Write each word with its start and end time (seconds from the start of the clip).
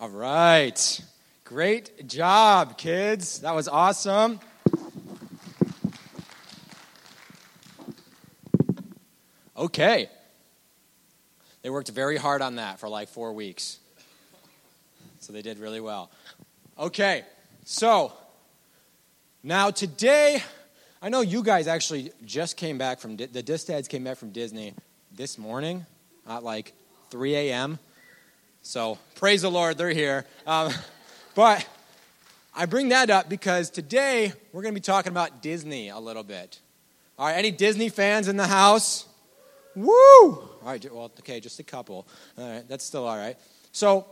All 0.00 0.08
right. 0.08 1.02
Great 1.44 2.08
job, 2.08 2.78
kids. 2.78 3.40
That 3.40 3.54
was 3.54 3.68
awesome. 3.68 4.40
Okay. 9.54 10.08
They 11.60 11.68
worked 11.68 11.90
very 11.90 12.16
hard 12.16 12.40
on 12.40 12.56
that 12.56 12.80
for 12.80 12.88
like 12.88 13.10
four 13.10 13.34
weeks. 13.34 13.78
So 15.18 15.34
they 15.34 15.42
did 15.42 15.58
really 15.58 15.82
well. 15.82 16.10
Okay, 16.78 17.24
so 17.66 18.14
now 19.42 19.70
today, 19.70 20.42
I 21.02 21.10
know 21.10 21.20
you 21.20 21.42
guys 21.42 21.66
actually 21.68 22.10
just 22.24 22.56
came 22.56 22.78
back 22.78 23.00
from, 23.00 23.18
the 23.18 23.42
Distads 23.42 23.86
came 23.86 24.04
back 24.04 24.16
from 24.16 24.30
Disney 24.30 24.72
this 25.14 25.36
morning 25.36 25.84
at 26.26 26.42
like 26.42 26.72
3 27.10 27.34
a.m. 27.34 27.78
So 28.62 28.98
praise 29.14 29.42
the 29.42 29.50
Lord, 29.50 29.78
they're 29.78 29.90
here. 29.90 30.26
Um, 30.46 30.72
but 31.34 31.66
I 32.54 32.66
bring 32.66 32.90
that 32.90 33.10
up 33.10 33.28
because 33.28 33.70
today 33.70 34.32
we're 34.52 34.62
going 34.62 34.74
to 34.74 34.80
be 34.80 34.84
talking 34.84 35.12
about 35.12 35.42
Disney 35.42 35.88
a 35.88 35.98
little 35.98 36.22
bit. 36.22 36.60
All 37.18 37.26
right, 37.26 37.36
any 37.36 37.50
Disney 37.50 37.88
fans 37.88 38.28
in 38.28 38.36
the 38.36 38.46
house? 38.46 39.06
Woo! 39.74 39.92
All 39.92 40.58
right, 40.62 40.92
well, 40.92 41.10
okay, 41.20 41.40
just 41.40 41.60
a 41.60 41.62
couple. 41.62 42.06
All 42.36 42.48
right, 42.48 42.68
that's 42.68 42.84
still 42.84 43.06
all 43.06 43.16
right. 43.16 43.36
So, 43.72 44.06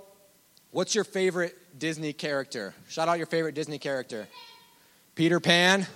what's 0.70 0.94
your 0.94 1.04
favorite 1.04 1.56
Disney 1.78 2.12
character? 2.12 2.74
Shout 2.88 3.08
out 3.08 3.18
your 3.18 3.26
favorite 3.26 3.54
Disney 3.54 3.78
character. 3.78 4.28
Peter 5.14 5.40
Pan? 5.40 5.86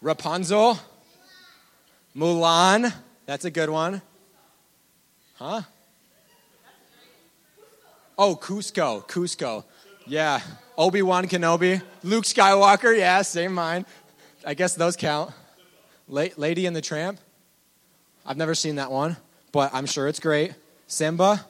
Rapunzel? 0.00 0.78
Mulan? 2.16 2.92
That's 3.26 3.44
a 3.44 3.50
good 3.50 3.68
one. 3.68 4.00
Huh? 5.34 5.62
Oh, 8.18 8.34
Kuzco, 8.36 9.06
Kuzco. 9.06 9.64
Yeah. 10.06 10.40
Obi 10.78 11.02
Wan 11.02 11.26
Kenobi. 11.28 11.82
Luke 12.02 12.24
Skywalker. 12.24 12.96
Yeah, 12.96 13.22
same 13.22 13.52
mine. 13.52 13.84
I 14.44 14.54
guess 14.54 14.74
those 14.74 14.96
count. 14.96 15.32
Lady 16.08 16.66
and 16.66 16.74
the 16.74 16.80
Tramp. 16.80 17.18
I've 18.24 18.36
never 18.36 18.54
seen 18.54 18.76
that 18.76 18.90
one, 18.90 19.16
but 19.52 19.72
I'm 19.74 19.86
sure 19.86 20.08
it's 20.08 20.20
great. 20.20 20.54
Simba. 20.86 21.44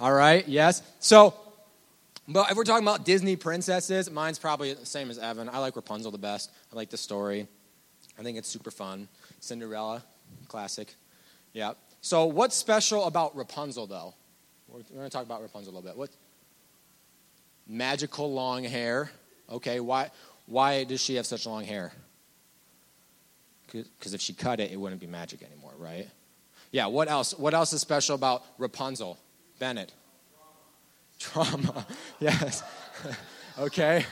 All 0.00 0.12
right, 0.12 0.46
yes. 0.48 0.82
So, 1.00 1.34
but 2.28 2.50
if 2.50 2.56
we're 2.56 2.64
talking 2.64 2.84
about 2.84 3.04
Disney 3.04 3.36
princesses, 3.36 4.10
mine's 4.10 4.38
probably 4.38 4.74
the 4.74 4.84
same 4.84 5.10
as 5.10 5.18
Evan. 5.18 5.48
I 5.48 5.58
like 5.58 5.76
Rapunzel 5.76 6.10
the 6.10 6.18
best. 6.18 6.50
I 6.72 6.76
like 6.76 6.90
the 6.90 6.96
story. 6.96 7.46
I 8.18 8.22
think 8.22 8.36
it's 8.36 8.48
super 8.48 8.70
fun. 8.70 9.08
Cinderella, 9.40 10.02
classic. 10.48 10.94
Yeah. 11.52 11.72
So, 12.00 12.26
what's 12.26 12.56
special 12.56 13.04
about 13.04 13.36
Rapunzel, 13.36 13.86
though? 13.86 14.14
We're, 14.68 14.78
we're 14.78 14.98
going 14.98 15.04
to 15.04 15.10
talk 15.10 15.24
about 15.24 15.42
Rapunzel 15.42 15.72
a 15.72 15.74
little 15.74 15.88
bit. 15.88 15.96
What? 15.96 16.10
Magical 17.66 18.32
long 18.32 18.64
hair. 18.64 19.10
Okay, 19.50 19.80
why, 19.80 20.10
why 20.46 20.84
does 20.84 21.00
she 21.00 21.16
have 21.16 21.26
such 21.26 21.46
long 21.46 21.64
hair? 21.64 21.92
Because 23.66 24.14
if 24.14 24.20
she 24.20 24.32
cut 24.32 24.60
it, 24.60 24.70
it 24.70 24.76
wouldn't 24.80 25.00
be 25.00 25.06
magic 25.06 25.42
anymore, 25.42 25.72
right? 25.78 26.08
Yeah, 26.70 26.86
what 26.86 27.08
else? 27.08 27.36
What 27.36 27.54
else 27.54 27.72
is 27.72 27.80
special 27.80 28.14
about 28.14 28.44
Rapunzel? 28.58 29.18
Bennett. 29.58 29.92
Trauma. 31.18 31.86
yes. 32.20 32.62
okay. 33.58 34.04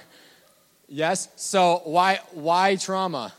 Yes. 0.88 1.28
So 1.36 1.82
why 1.84 2.20
why 2.32 2.76
trauma? 2.76 3.32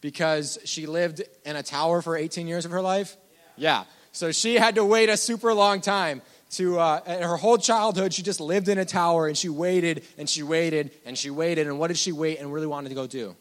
Because 0.00 0.58
she 0.64 0.86
lived 0.86 1.22
in 1.44 1.56
a 1.56 1.62
tower 1.62 2.02
for 2.02 2.16
18 2.16 2.46
years 2.46 2.64
of 2.64 2.70
her 2.70 2.82
life? 2.82 3.16
Yeah. 3.56 3.80
yeah. 3.80 3.84
So 4.16 4.32
she 4.32 4.54
had 4.54 4.76
to 4.76 4.84
wait 4.84 5.10
a 5.10 5.16
super 5.18 5.52
long 5.52 5.82
time 5.82 6.22
to 6.52 6.80
uh, 6.80 7.22
her 7.22 7.36
whole 7.36 7.58
childhood 7.58 8.14
she 8.14 8.22
just 8.22 8.40
lived 8.40 8.66
in 8.70 8.78
a 8.78 8.84
tower 8.86 9.26
and 9.26 9.36
she 9.36 9.50
waited 9.50 10.04
and 10.16 10.26
she 10.26 10.42
waited 10.42 10.90
and 11.04 11.18
she 11.18 11.28
waited 11.28 11.66
and 11.66 11.78
what 11.78 11.88
did 11.88 11.98
she 11.98 12.12
wait 12.12 12.38
and 12.38 12.50
really 12.50 12.66
wanted 12.66 12.88
to 12.88 12.94
go 12.94 13.06
do 13.06 13.36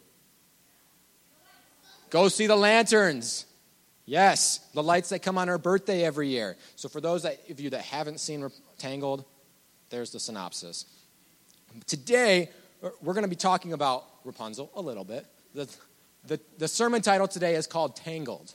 Go 2.09 2.27
see 2.27 2.47
the 2.47 2.57
lanterns. 2.57 3.45
Yes, 4.05 4.59
the 4.73 4.83
lights 4.83 5.09
that 5.09 5.19
come 5.21 5.37
on 5.37 5.47
her 5.47 5.57
birthday 5.57 6.03
every 6.03 6.27
year. 6.27 6.57
So 6.75 6.89
for 6.89 7.01
those 7.01 7.25
of 7.25 7.59
you 7.59 7.69
that 7.69 7.81
haven't 7.81 8.19
seen 8.19 8.49
Tangled, 8.77 9.23
there's 9.89 10.11
the 10.11 10.19
synopsis. 10.19 10.85
Today, 11.87 12.49
we're 13.01 13.13
going 13.13 13.23
to 13.23 13.29
be 13.29 13.35
talking 13.35 13.71
about 13.71 14.03
Rapunzel 14.25 14.69
a 14.75 14.81
little 14.81 15.03
bit. 15.05 15.25
The, 15.53 15.73
the, 16.27 16.39
the 16.57 16.67
sermon 16.67 17.01
title 17.01 17.27
today 17.27 17.55
is 17.55 17.65
called 17.65 17.95
Tangled. 17.95 18.53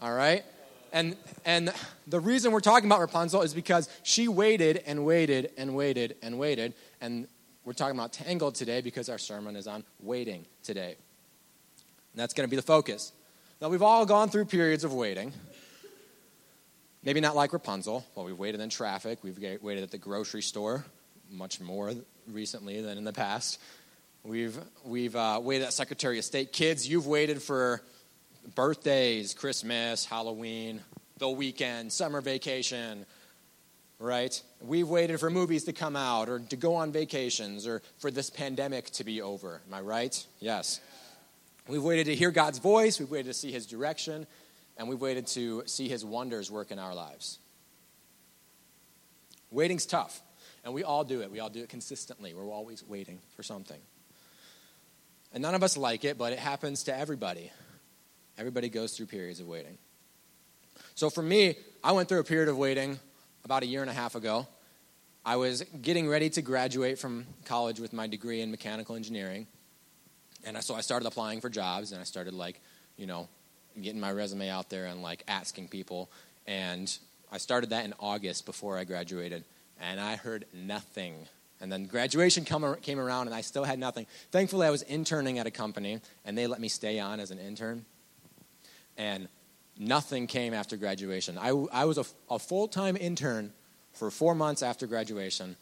All 0.00 0.12
right? 0.12 0.44
And, 0.92 1.16
and 1.44 1.72
the 2.06 2.20
reason 2.20 2.52
we're 2.52 2.60
talking 2.60 2.88
about 2.88 3.00
Rapunzel 3.00 3.42
is 3.42 3.54
because 3.54 3.88
she 4.02 4.28
waited 4.28 4.82
and 4.86 5.04
waited 5.04 5.50
and 5.56 5.74
waited 5.74 6.16
and 6.22 6.38
waited. 6.38 6.74
And 7.00 7.28
we're 7.64 7.72
talking 7.74 7.96
about 7.96 8.12
Tangled 8.12 8.54
today 8.54 8.80
because 8.80 9.08
our 9.08 9.18
sermon 9.18 9.56
is 9.56 9.66
on 9.66 9.84
waiting 10.00 10.46
today. 10.62 10.96
And 12.12 12.20
that's 12.20 12.34
going 12.34 12.46
to 12.46 12.50
be 12.50 12.56
the 12.56 12.62
focus. 12.62 13.12
Now, 13.60 13.68
we've 13.68 13.82
all 13.82 14.06
gone 14.06 14.30
through 14.30 14.46
periods 14.46 14.84
of 14.84 14.94
waiting. 14.94 15.32
Maybe 17.02 17.20
not 17.20 17.36
like 17.36 17.52
Rapunzel. 17.52 18.06
Well, 18.14 18.24
we've 18.24 18.38
waited 18.38 18.60
in 18.60 18.70
traffic, 18.70 19.18
we've 19.22 19.38
waited 19.62 19.82
at 19.82 19.90
the 19.90 19.98
grocery 19.98 20.42
store 20.42 20.84
much 21.30 21.60
more 21.60 21.92
recently 22.26 22.80
than 22.80 22.98
in 22.98 23.04
the 23.04 23.12
past. 23.12 23.60
We've, 24.24 24.58
we've 24.84 25.14
uh, 25.14 25.40
waited 25.42 25.66
at 25.66 25.72
Secretary 25.72 26.18
of 26.18 26.24
State. 26.24 26.52
Kids, 26.52 26.88
you've 26.88 27.06
waited 27.06 27.42
for 27.42 27.82
birthdays, 28.54 29.34
Christmas, 29.34 30.04
Halloween, 30.04 30.80
the 31.18 31.28
weekend, 31.28 31.92
summer 31.92 32.20
vacation, 32.20 33.04
right? 33.98 34.40
We've 34.60 34.88
waited 34.88 35.20
for 35.20 35.30
movies 35.30 35.64
to 35.64 35.72
come 35.72 35.96
out 35.96 36.28
or 36.28 36.38
to 36.38 36.56
go 36.56 36.76
on 36.76 36.92
vacations 36.92 37.66
or 37.66 37.82
for 37.98 38.10
this 38.10 38.30
pandemic 38.30 38.90
to 38.92 39.04
be 39.04 39.20
over. 39.20 39.60
Am 39.66 39.74
I 39.74 39.80
right? 39.80 40.26
Yes. 40.40 40.80
We've 41.66 41.82
waited 41.82 42.06
to 42.06 42.14
hear 42.14 42.30
God's 42.30 42.58
voice, 42.58 42.98
we've 42.98 43.10
waited 43.10 43.26
to 43.26 43.34
see 43.34 43.52
His 43.52 43.66
direction, 43.66 44.26
and 44.76 44.88
we've 44.88 45.00
waited 45.00 45.26
to 45.28 45.64
see 45.66 45.88
His 45.88 46.04
wonders 46.04 46.50
work 46.50 46.70
in 46.70 46.78
our 46.78 46.94
lives. 46.94 47.38
Waiting's 49.50 49.86
tough, 49.86 50.20
and 50.64 50.72
we 50.72 50.84
all 50.84 51.04
do 51.04 51.20
it. 51.22 51.30
We 51.30 51.40
all 51.40 51.50
do 51.50 51.60
it 51.60 51.68
consistently. 51.68 52.34
We're 52.34 52.48
always 52.48 52.84
waiting 52.86 53.18
for 53.36 53.42
something. 53.42 53.80
And 55.32 55.42
none 55.42 55.54
of 55.54 55.62
us 55.62 55.76
like 55.76 56.04
it, 56.04 56.16
but 56.16 56.32
it 56.32 56.38
happens 56.38 56.84
to 56.84 56.96
everybody. 56.96 57.50
Everybody 58.38 58.68
goes 58.68 58.96
through 58.96 59.06
periods 59.06 59.40
of 59.40 59.48
waiting. 59.48 59.76
So 60.94 61.10
for 61.10 61.22
me, 61.22 61.56
I 61.82 61.92
went 61.92 62.08
through 62.08 62.20
a 62.20 62.24
period 62.24 62.48
of 62.48 62.56
waiting 62.56 62.98
about 63.44 63.64
a 63.64 63.66
year 63.66 63.82
and 63.82 63.90
a 63.90 63.94
half 63.94 64.14
ago. 64.14 64.46
I 65.24 65.36
was 65.36 65.62
getting 65.82 66.08
ready 66.08 66.30
to 66.30 66.42
graduate 66.42 66.98
from 66.98 67.26
college 67.44 67.80
with 67.80 67.92
my 67.92 68.06
degree 68.06 68.40
in 68.40 68.50
mechanical 68.50 68.96
engineering. 68.96 69.46
And 70.44 70.62
so 70.62 70.74
I 70.74 70.80
started 70.80 71.06
applying 71.06 71.40
for 71.40 71.48
jobs 71.48 71.92
and 71.92 72.00
I 72.00 72.04
started 72.04 72.32
like, 72.32 72.60
you 72.96 73.06
know, 73.06 73.28
getting 73.80 74.00
my 74.00 74.12
resume 74.12 74.48
out 74.48 74.70
there 74.70 74.86
and 74.86 75.02
like 75.02 75.24
asking 75.28 75.68
people. 75.68 76.08
And 76.46 76.96
I 77.30 77.38
started 77.38 77.70
that 77.70 77.84
in 77.84 77.92
August 77.98 78.46
before 78.46 78.78
I 78.78 78.84
graduated. 78.84 79.44
And 79.80 80.00
I 80.00 80.16
heard 80.16 80.46
nothing. 80.54 81.26
And 81.60 81.70
then 81.70 81.86
graduation 81.86 82.44
come, 82.44 82.76
came 82.76 83.00
around 83.00 83.26
and 83.26 83.34
I 83.34 83.40
still 83.40 83.64
had 83.64 83.78
nothing. 83.78 84.06
Thankfully, 84.30 84.66
I 84.66 84.70
was 84.70 84.82
interning 84.82 85.38
at 85.38 85.46
a 85.46 85.50
company 85.50 86.00
and 86.24 86.38
they 86.38 86.46
let 86.46 86.60
me 86.60 86.68
stay 86.68 87.00
on 87.00 87.20
as 87.20 87.30
an 87.30 87.38
intern. 87.38 87.84
And 88.98 89.28
nothing 89.78 90.26
came 90.26 90.52
after 90.52 90.76
graduation. 90.76 91.38
I, 91.38 91.48
I 91.72 91.86
was 91.86 91.96
a, 91.96 92.04
a 92.28 92.38
full 92.38 92.68
time 92.68 92.96
intern 92.96 93.52
for 93.92 94.10
four 94.10 94.34
months 94.34 94.62
after 94.62 94.86
graduation 94.86 95.56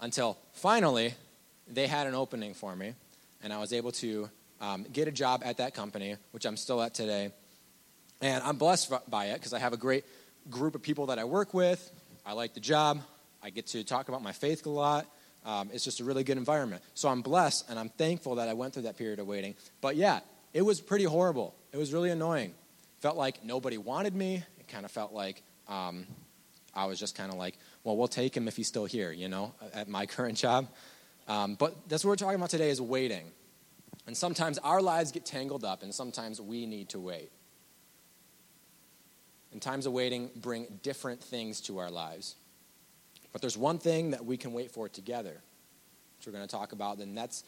until 0.00 0.36
finally 0.52 1.14
they 1.68 1.86
had 1.86 2.06
an 2.06 2.14
opening 2.14 2.52
for 2.54 2.76
me 2.76 2.94
and 3.42 3.52
I 3.52 3.58
was 3.58 3.72
able 3.72 3.92
to 3.92 4.28
um, 4.60 4.86
get 4.92 5.08
a 5.08 5.12
job 5.12 5.42
at 5.44 5.58
that 5.58 5.74
company, 5.74 6.16
which 6.30 6.44
I'm 6.44 6.56
still 6.56 6.80
at 6.82 6.94
today. 6.94 7.32
And 8.20 8.42
I'm 8.44 8.56
blessed 8.56 8.92
by 9.10 9.26
it 9.26 9.34
because 9.34 9.52
I 9.52 9.58
have 9.58 9.72
a 9.72 9.76
great 9.76 10.04
group 10.48 10.74
of 10.74 10.82
people 10.82 11.06
that 11.06 11.18
I 11.18 11.24
work 11.24 11.52
with. 11.52 11.90
I 12.24 12.32
like 12.32 12.54
the 12.54 12.60
job. 12.60 13.00
I 13.42 13.50
get 13.50 13.66
to 13.68 13.82
talk 13.82 14.08
about 14.08 14.22
my 14.22 14.32
faith 14.32 14.64
a 14.66 14.70
lot. 14.70 15.06
Um, 15.44 15.70
it's 15.72 15.82
just 15.82 15.98
a 15.98 16.04
really 16.04 16.22
good 16.22 16.36
environment. 16.36 16.82
So 16.94 17.08
I'm 17.08 17.22
blessed 17.22 17.68
and 17.68 17.78
I'm 17.78 17.88
thankful 17.88 18.36
that 18.36 18.48
I 18.48 18.52
went 18.52 18.74
through 18.74 18.84
that 18.84 18.96
period 18.96 19.18
of 19.18 19.26
waiting. 19.26 19.56
But 19.80 19.96
yeah, 19.96 20.20
it 20.52 20.62
was 20.62 20.80
pretty 20.80 21.04
horrible. 21.04 21.56
It 21.72 21.78
was 21.78 21.92
really 21.92 22.10
annoying. 22.10 22.54
Felt 23.02 23.16
like 23.16 23.44
nobody 23.44 23.78
wanted 23.78 24.14
me. 24.14 24.44
It 24.60 24.68
kind 24.68 24.84
of 24.84 24.92
felt 24.92 25.12
like 25.12 25.42
um, 25.66 26.06
I 26.72 26.86
was 26.86 27.00
just 27.00 27.16
kind 27.16 27.32
of 27.32 27.36
like, 27.36 27.58
well, 27.82 27.96
we'll 27.96 28.06
take 28.06 28.36
him 28.36 28.46
if 28.46 28.54
he's 28.54 28.68
still 28.68 28.84
here, 28.84 29.10
you 29.10 29.28
know, 29.28 29.52
at 29.74 29.88
my 29.88 30.06
current 30.16 30.38
job. 30.38 30.68
Um, 31.26 31.56
but 31.56 31.88
that's 31.88 32.04
what 32.04 32.10
we're 32.10 32.16
talking 32.16 32.36
about 32.36 32.50
today 32.50 32.70
is 32.70 32.80
waiting. 32.80 33.32
And 34.06 34.16
sometimes 34.16 34.58
our 34.58 34.80
lives 34.80 35.10
get 35.10 35.26
tangled 35.26 35.64
up, 35.64 35.82
and 35.82 35.92
sometimes 35.92 36.40
we 36.40 36.64
need 36.64 36.90
to 36.90 37.00
wait. 37.00 37.32
And 39.50 39.60
times 39.60 39.86
of 39.86 39.92
waiting 39.92 40.30
bring 40.36 40.78
different 40.84 41.20
things 41.20 41.60
to 41.62 41.78
our 41.78 41.90
lives. 41.90 42.36
But 43.32 43.40
there's 43.40 43.56
one 43.56 43.78
thing 43.78 44.12
that 44.12 44.24
we 44.24 44.36
can 44.36 44.52
wait 44.52 44.70
for 44.70 44.88
together, 44.88 45.42
which 46.18 46.26
we're 46.28 46.32
going 46.32 46.46
to 46.46 46.56
talk 46.56 46.70
about, 46.70 46.98
and 46.98 47.18
that's, 47.18 47.42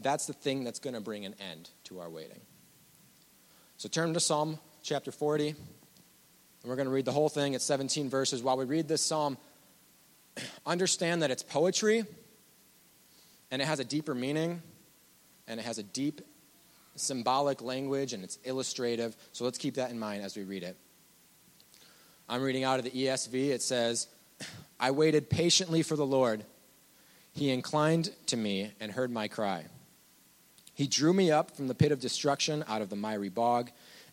that's 0.00 0.26
the 0.26 0.32
thing 0.32 0.64
that's 0.64 0.80
going 0.80 0.94
to 0.94 1.00
bring 1.00 1.24
an 1.24 1.36
end 1.52 1.70
to 1.84 2.00
our 2.00 2.10
waiting. 2.10 2.40
So 3.76 3.88
turn 3.88 4.12
to 4.14 4.20
Psalm 4.20 4.58
chapter 4.86 5.10
40, 5.10 5.48
and 5.48 5.56
we're 6.64 6.76
going 6.76 6.86
to 6.86 6.94
read 6.94 7.04
the 7.04 7.12
whole 7.12 7.28
thing. 7.28 7.54
It's 7.54 7.64
17 7.64 8.08
verses. 8.08 8.40
While 8.40 8.56
we 8.56 8.64
read 8.64 8.86
this 8.86 9.02
psalm, 9.02 9.36
understand 10.66 11.22
that 11.22 11.32
it's 11.32 11.42
poetry 11.42 12.04
and 13.50 13.60
it 13.60 13.64
has 13.64 13.80
a 13.80 13.84
deeper 13.84 14.14
meaning 14.14 14.62
and 15.48 15.58
it 15.58 15.64
has 15.64 15.78
a 15.78 15.82
deep 15.82 16.20
symbolic 16.94 17.62
language 17.62 18.12
and 18.12 18.22
it's 18.22 18.38
illustrative. 18.44 19.16
So 19.32 19.44
let's 19.44 19.58
keep 19.58 19.74
that 19.74 19.90
in 19.90 19.98
mind 19.98 20.22
as 20.22 20.36
we 20.36 20.44
read 20.44 20.62
it. 20.62 20.76
I'm 22.28 22.40
reading 22.40 22.62
out 22.62 22.78
of 22.78 22.84
the 22.84 22.92
ESV. 22.92 23.48
It 23.48 23.62
says, 23.62 24.06
I 24.78 24.92
waited 24.92 25.28
patiently 25.28 25.82
for 25.82 25.96
the 25.96 26.06
Lord. 26.06 26.44
He 27.32 27.50
inclined 27.50 28.10
to 28.26 28.36
me 28.36 28.70
and 28.78 28.92
heard 28.92 29.10
my 29.10 29.26
cry. 29.26 29.64
He 30.74 30.86
drew 30.86 31.12
me 31.12 31.32
up 31.32 31.56
from 31.56 31.66
the 31.66 31.74
pit 31.74 31.90
of 31.90 31.98
destruction 31.98 32.62
out 32.68 32.82
of 32.82 32.88
the 32.88 32.96
miry 32.96 33.30
bog 33.30 33.72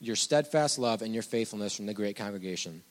your 0.00 0.16
steadfast 0.16 0.78
love 0.78 1.02
and 1.02 1.14
your 1.14 1.22
faithfulness 1.22 1.74
from 1.74 1.86
the 1.86 1.94
great 1.94 2.16
congregation. 2.16 2.82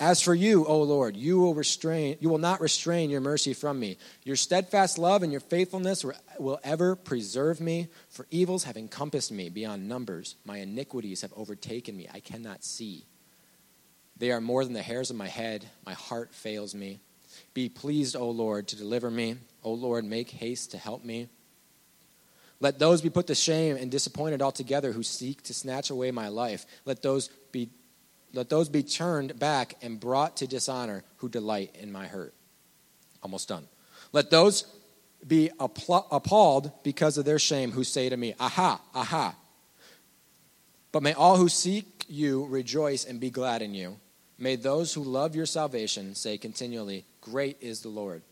As 0.00 0.20
for 0.20 0.34
you, 0.34 0.66
O 0.66 0.82
Lord, 0.82 1.16
you 1.16 1.38
will 1.38 1.54
restrain 1.54 2.16
you 2.20 2.28
will 2.28 2.38
not 2.38 2.60
restrain 2.60 3.10
your 3.10 3.20
mercy 3.20 3.54
from 3.54 3.78
me. 3.78 3.98
Your 4.24 4.36
steadfast 4.36 4.98
love 4.98 5.22
and 5.22 5.30
your 5.30 5.40
faithfulness 5.40 6.04
will 6.38 6.58
ever 6.64 6.96
preserve 6.96 7.60
me, 7.60 7.88
for 8.08 8.26
evils 8.30 8.64
have 8.64 8.76
encompassed 8.76 9.30
me 9.30 9.48
beyond 9.48 9.88
numbers. 9.88 10.36
My 10.44 10.58
iniquities 10.58 11.20
have 11.22 11.32
overtaken 11.36 11.96
me. 11.96 12.08
I 12.12 12.20
cannot 12.20 12.64
see. 12.64 13.04
They 14.16 14.30
are 14.30 14.40
more 14.40 14.64
than 14.64 14.72
the 14.72 14.82
hairs 14.82 15.10
of 15.10 15.16
my 15.16 15.28
head. 15.28 15.66
My 15.84 15.94
heart 15.94 16.34
fails 16.34 16.74
me. 16.74 17.00
Be 17.54 17.68
pleased, 17.68 18.16
O 18.16 18.30
Lord, 18.30 18.68
to 18.68 18.76
deliver 18.76 19.10
me. 19.10 19.36
O 19.62 19.72
Lord, 19.72 20.04
make 20.04 20.30
haste 20.30 20.72
to 20.72 20.78
help 20.78 21.04
me. 21.04 21.28
Let 22.62 22.78
those 22.78 23.02
be 23.02 23.10
put 23.10 23.26
to 23.26 23.34
shame 23.34 23.76
and 23.76 23.90
disappointed 23.90 24.40
altogether 24.40 24.92
who 24.92 25.02
seek 25.02 25.42
to 25.42 25.52
snatch 25.52 25.90
away 25.90 26.12
my 26.12 26.28
life. 26.28 26.64
Let 26.84 27.02
those 27.02 27.28
be 27.50 27.70
let 28.32 28.48
those 28.48 28.68
be 28.68 28.84
turned 28.84 29.38
back 29.38 29.74
and 29.82 29.98
brought 30.00 30.38
to 30.38 30.46
dishonor 30.46 31.02
who 31.16 31.28
delight 31.28 31.74
in 31.78 31.90
my 31.92 32.06
hurt. 32.06 32.32
Almost 33.22 33.48
done. 33.48 33.66
Let 34.12 34.30
those 34.30 34.64
be 35.26 35.50
appalled 35.58 36.72
because 36.82 37.18
of 37.18 37.24
their 37.24 37.40
shame 37.40 37.72
who 37.72 37.84
say 37.84 38.08
to 38.08 38.16
me, 38.16 38.34
Aha, 38.40 38.80
aha. 38.94 39.34
But 40.92 41.02
may 41.02 41.12
all 41.12 41.36
who 41.36 41.48
seek 41.48 42.06
you 42.08 42.46
rejoice 42.46 43.04
and 43.04 43.20
be 43.20 43.28
glad 43.28 43.60
in 43.60 43.74
you. 43.74 43.98
May 44.38 44.56
those 44.56 44.94
who 44.94 45.02
love 45.02 45.34
your 45.34 45.46
salvation 45.46 46.14
say 46.14 46.38
continually, 46.38 47.04
Great 47.20 47.58
is 47.60 47.80
the 47.82 47.88
Lord. 47.88 48.22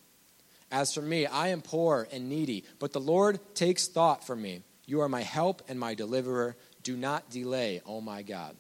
As 0.70 0.94
for 0.94 1.02
me, 1.02 1.26
I 1.26 1.48
am 1.48 1.62
poor 1.62 2.06
and 2.12 2.28
needy, 2.28 2.64
but 2.78 2.92
the 2.92 3.00
Lord 3.00 3.40
takes 3.54 3.88
thought 3.88 4.24
for 4.24 4.36
me. 4.36 4.62
You 4.86 5.00
are 5.00 5.08
my 5.08 5.22
help 5.22 5.62
and 5.68 5.78
my 5.78 5.94
deliverer. 5.94 6.56
Do 6.82 6.96
not 6.96 7.30
delay, 7.30 7.80
oh 7.86 8.00
my 8.00 8.22
God. 8.22 8.56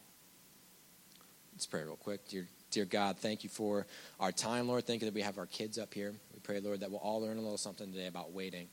Let's 1.52 1.66
pray 1.66 1.82
real 1.82 1.96
quick. 1.96 2.26
Dear, 2.28 2.48
dear 2.70 2.84
God, 2.84 3.18
thank 3.18 3.44
you 3.44 3.50
for 3.50 3.86
our 4.18 4.32
time, 4.32 4.68
Lord. 4.68 4.86
Thank 4.86 5.02
you 5.02 5.06
that 5.06 5.14
we 5.14 5.22
have 5.22 5.38
our 5.38 5.46
kids 5.46 5.78
up 5.78 5.94
here. 5.94 6.12
We 6.32 6.40
pray, 6.40 6.60
Lord, 6.60 6.80
that 6.80 6.90
we'll 6.90 7.00
all 7.00 7.20
learn 7.20 7.36
a 7.36 7.40
little 7.40 7.58
something 7.58 7.92
today 7.92 8.06
about 8.06 8.32
waiting 8.32 8.68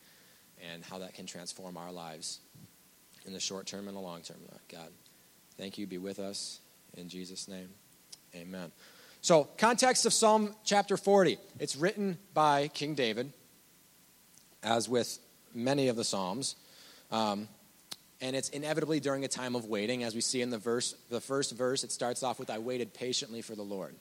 and 0.72 0.84
how 0.84 1.00
that 1.00 1.14
can 1.14 1.26
transform 1.26 1.78
our 1.78 1.92
lives 1.92 2.40
in 3.26 3.34
the 3.34 3.40
short 3.40 3.68
term 3.68 3.88
and 3.88 3.96
the 3.96 4.02
long 4.02 4.22
term, 4.22 4.38
Lord 4.50 4.62
God. 4.72 4.90
Thank 5.58 5.78
you. 5.78 5.86
Be 5.86 5.98
with 5.98 6.20
us. 6.20 6.60
In 6.96 7.10
Jesus' 7.10 7.48
name, 7.48 7.70
amen. 8.36 8.72
So, 9.28 9.44
context 9.58 10.06
of 10.06 10.14
Psalm 10.14 10.56
chapter 10.64 10.96
40. 10.96 11.38
It's 11.60 11.76
written 11.76 12.18
by 12.34 12.70
King 12.70 12.96
David, 12.96 13.34
as 14.64 14.88
with 14.88 15.20
many 15.54 15.90
of 15.90 15.98
the 15.98 16.06
Psalms. 16.06 16.56
Um, 17.12 17.50
and 18.22 18.38
it's 18.38 18.48
inevitably 18.48 19.02
during 19.02 19.26
a 19.26 19.28
time 19.28 19.58
of 19.58 19.66
waiting. 19.66 20.06
As 20.06 20.16
we 20.16 20.22
see 20.22 20.42
in 20.42 20.50
the 20.50 20.58
verse 20.58 20.96
the 21.10 21.20
first 21.20 21.52
verse 21.58 21.84
it 21.84 21.92
starts 21.92 22.24
off 22.24 22.40
with 22.40 22.50
i 22.50 22.58
waited 22.58 22.94
patiently 22.94 23.42
for 23.42 23.54
the 23.54 23.64
lord. 23.64 23.96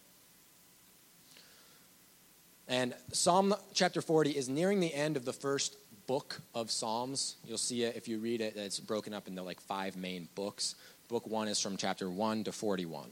And 2.68 2.94
psalm 3.10 3.52
chapter 3.74 4.02
40 4.02 4.30
is 4.30 4.48
nearing 4.48 4.78
the 4.78 4.94
end 4.94 5.16
of 5.16 5.24
the 5.24 5.32
first 5.32 5.74
book 6.06 6.40
of 6.54 6.70
psalms. 6.70 7.34
You'll 7.44 7.58
see 7.58 7.82
it 7.82 7.96
if 7.96 8.06
you 8.06 8.20
read 8.20 8.40
it 8.40 8.54
it's 8.54 8.78
broken 8.78 9.12
up 9.12 9.26
into 9.26 9.42
like 9.42 9.60
five 9.60 9.96
main 9.96 10.28
books. 10.36 10.76
Book 11.08 11.26
one 11.26 11.48
is 11.48 11.60
from 11.60 11.76
chapter 11.76 12.08
1 12.08 12.44
to 12.44 12.52
41 12.52 13.10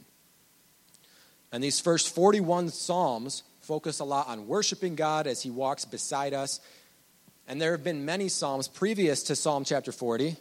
and 1.55 1.63
these 1.63 1.79
first 1.79 2.13
41 2.13 2.71
psalms 2.71 3.45
focus 3.61 4.01
a 4.01 4.05
lot 4.05 4.27
on 4.27 4.49
worshiping 4.49 4.97
god 4.97 5.29
as 5.29 5.41
he 5.41 5.51
walks 5.51 5.85
beside 5.85 6.35
us 6.35 6.61
and 7.47 7.63
there 7.63 7.71
have 7.71 7.85
been 7.85 8.05
many 8.05 8.29
psalms 8.29 8.67
previous 8.67 9.23
to 9.23 9.37
psalm 9.37 9.65
chapter 9.65 9.93
40 9.93 10.37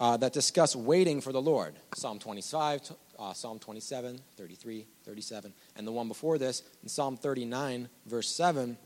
uh, 0.00 0.16
that 0.16 0.32
discuss 0.32 0.76
waiting 0.76 1.20
for 1.20 1.32
the 1.32 1.40
Lord 1.40 1.74
Psalm 1.94 2.18
25, 2.18 2.92
uh, 3.18 3.32
Psalm 3.32 3.58
27, 3.58 4.20
33, 4.36 4.86
37. 5.04 5.52
And 5.74 5.86
the 5.86 5.92
one 5.92 6.08
before 6.08 6.36
this, 6.36 6.62
in 6.82 6.90
Psalm 6.90 7.16
39, 7.16 7.88
verse 8.04 8.28
7, 8.28 8.76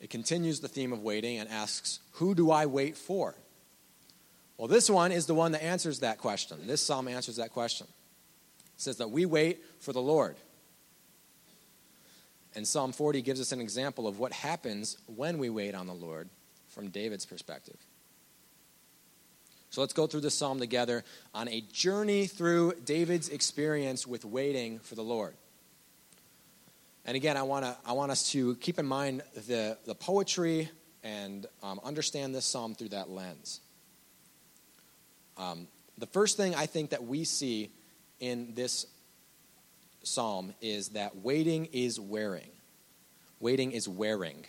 it 0.00 0.10
continues 0.10 0.58
the 0.58 0.66
theme 0.66 0.92
of 0.92 1.02
waiting 1.02 1.38
and 1.38 1.48
asks, 1.48 2.00
Who 2.14 2.34
do 2.34 2.50
I 2.50 2.66
wait 2.66 2.96
for? 2.96 3.36
Well, 4.58 4.68
this 4.68 4.90
one 4.90 5.12
is 5.12 5.26
the 5.26 5.34
one 5.34 5.52
that 5.52 5.62
answers 5.62 6.00
that 6.00 6.18
question. 6.18 6.66
This 6.66 6.82
psalm 6.82 7.08
answers 7.08 7.36
that 7.36 7.52
question. 7.52 7.86
Says 8.76 8.96
that 8.98 9.10
we 9.10 9.26
wait 9.26 9.62
for 9.80 9.92
the 9.92 10.02
Lord. 10.02 10.36
And 12.54 12.66
Psalm 12.66 12.92
40 12.92 13.22
gives 13.22 13.40
us 13.40 13.52
an 13.52 13.60
example 13.60 14.06
of 14.06 14.18
what 14.18 14.32
happens 14.32 14.96
when 15.06 15.38
we 15.38 15.50
wait 15.50 15.74
on 15.74 15.86
the 15.86 15.94
Lord 15.94 16.28
from 16.68 16.88
David's 16.88 17.26
perspective. 17.26 17.76
So 19.70 19.80
let's 19.80 19.92
go 19.92 20.06
through 20.06 20.20
this 20.20 20.36
psalm 20.36 20.60
together 20.60 21.02
on 21.34 21.48
a 21.48 21.60
journey 21.72 22.26
through 22.26 22.74
David's 22.84 23.28
experience 23.28 24.06
with 24.06 24.24
waiting 24.24 24.78
for 24.78 24.94
the 24.94 25.02
Lord. 25.02 25.34
And 27.04 27.16
again, 27.16 27.36
I, 27.36 27.42
wanna, 27.42 27.76
I 27.84 27.92
want 27.92 28.12
us 28.12 28.30
to 28.30 28.54
keep 28.56 28.78
in 28.78 28.86
mind 28.86 29.22
the, 29.48 29.76
the 29.84 29.96
poetry 29.96 30.70
and 31.02 31.46
um, 31.62 31.80
understand 31.82 32.34
this 32.34 32.44
psalm 32.44 32.76
through 32.76 32.90
that 32.90 33.10
lens. 33.10 33.60
Um, 35.36 35.66
the 35.98 36.06
first 36.06 36.36
thing 36.36 36.54
I 36.54 36.66
think 36.66 36.90
that 36.90 37.04
we 37.04 37.24
see 37.24 37.70
in 38.24 38.54
this 38.54 38.86
psalm 40.02 40.54
is 40.62 40.90
that 40.90 41.16
waiting 41.16 41.66
is 41.72 42.00
wearing. 42.00 42.50
Waiting 43.38 43.72
is 43.72 43.86
wearing. 43.86 44.46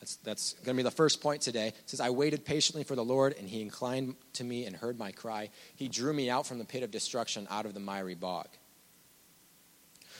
That's, 0.00 0.16
that's 0.16 0.52
going 0.64 0.76
to 0.76 0.82
be 0.82 0.82
the 0.82 0.90
first 0.90 1.22
point 1.22 1.40
today. 1.40 1.68
It 1.68 1.76
says, 1.86 2.00
I 2.00 2.10
waited 2.10 2.44
patiently 2.44 2.84
for 2.84 2.94
the 2.94 3.04
Lord, 3.04 3.34
and 3.38 3.48
he 3.48 3.62
inclined 3.62 4.16
to 4.34 4.44
me 4.44 4.66
and 4.66 4.76
heard 4.76 4.98
my 4.98 5.12
cry. 5.12 5.48
He 5.76 5.88
drew 5.88 6.12
me 6.12 6.28
out 6.28 6.46
from 6.46 6.58
the 6.58 6.64
pit 6.64 6.82
of 6.82 6.90
destruction, 6.90 7.46
out 7.50 7.64
of 7.64 7.72
the 7.72 7.80
miry 7.80 8.14
bog. 8.14 8.48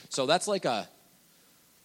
So 0.09 0.25
that's 0.25 0.47
like 0.47 0.65
a 0.65 0.89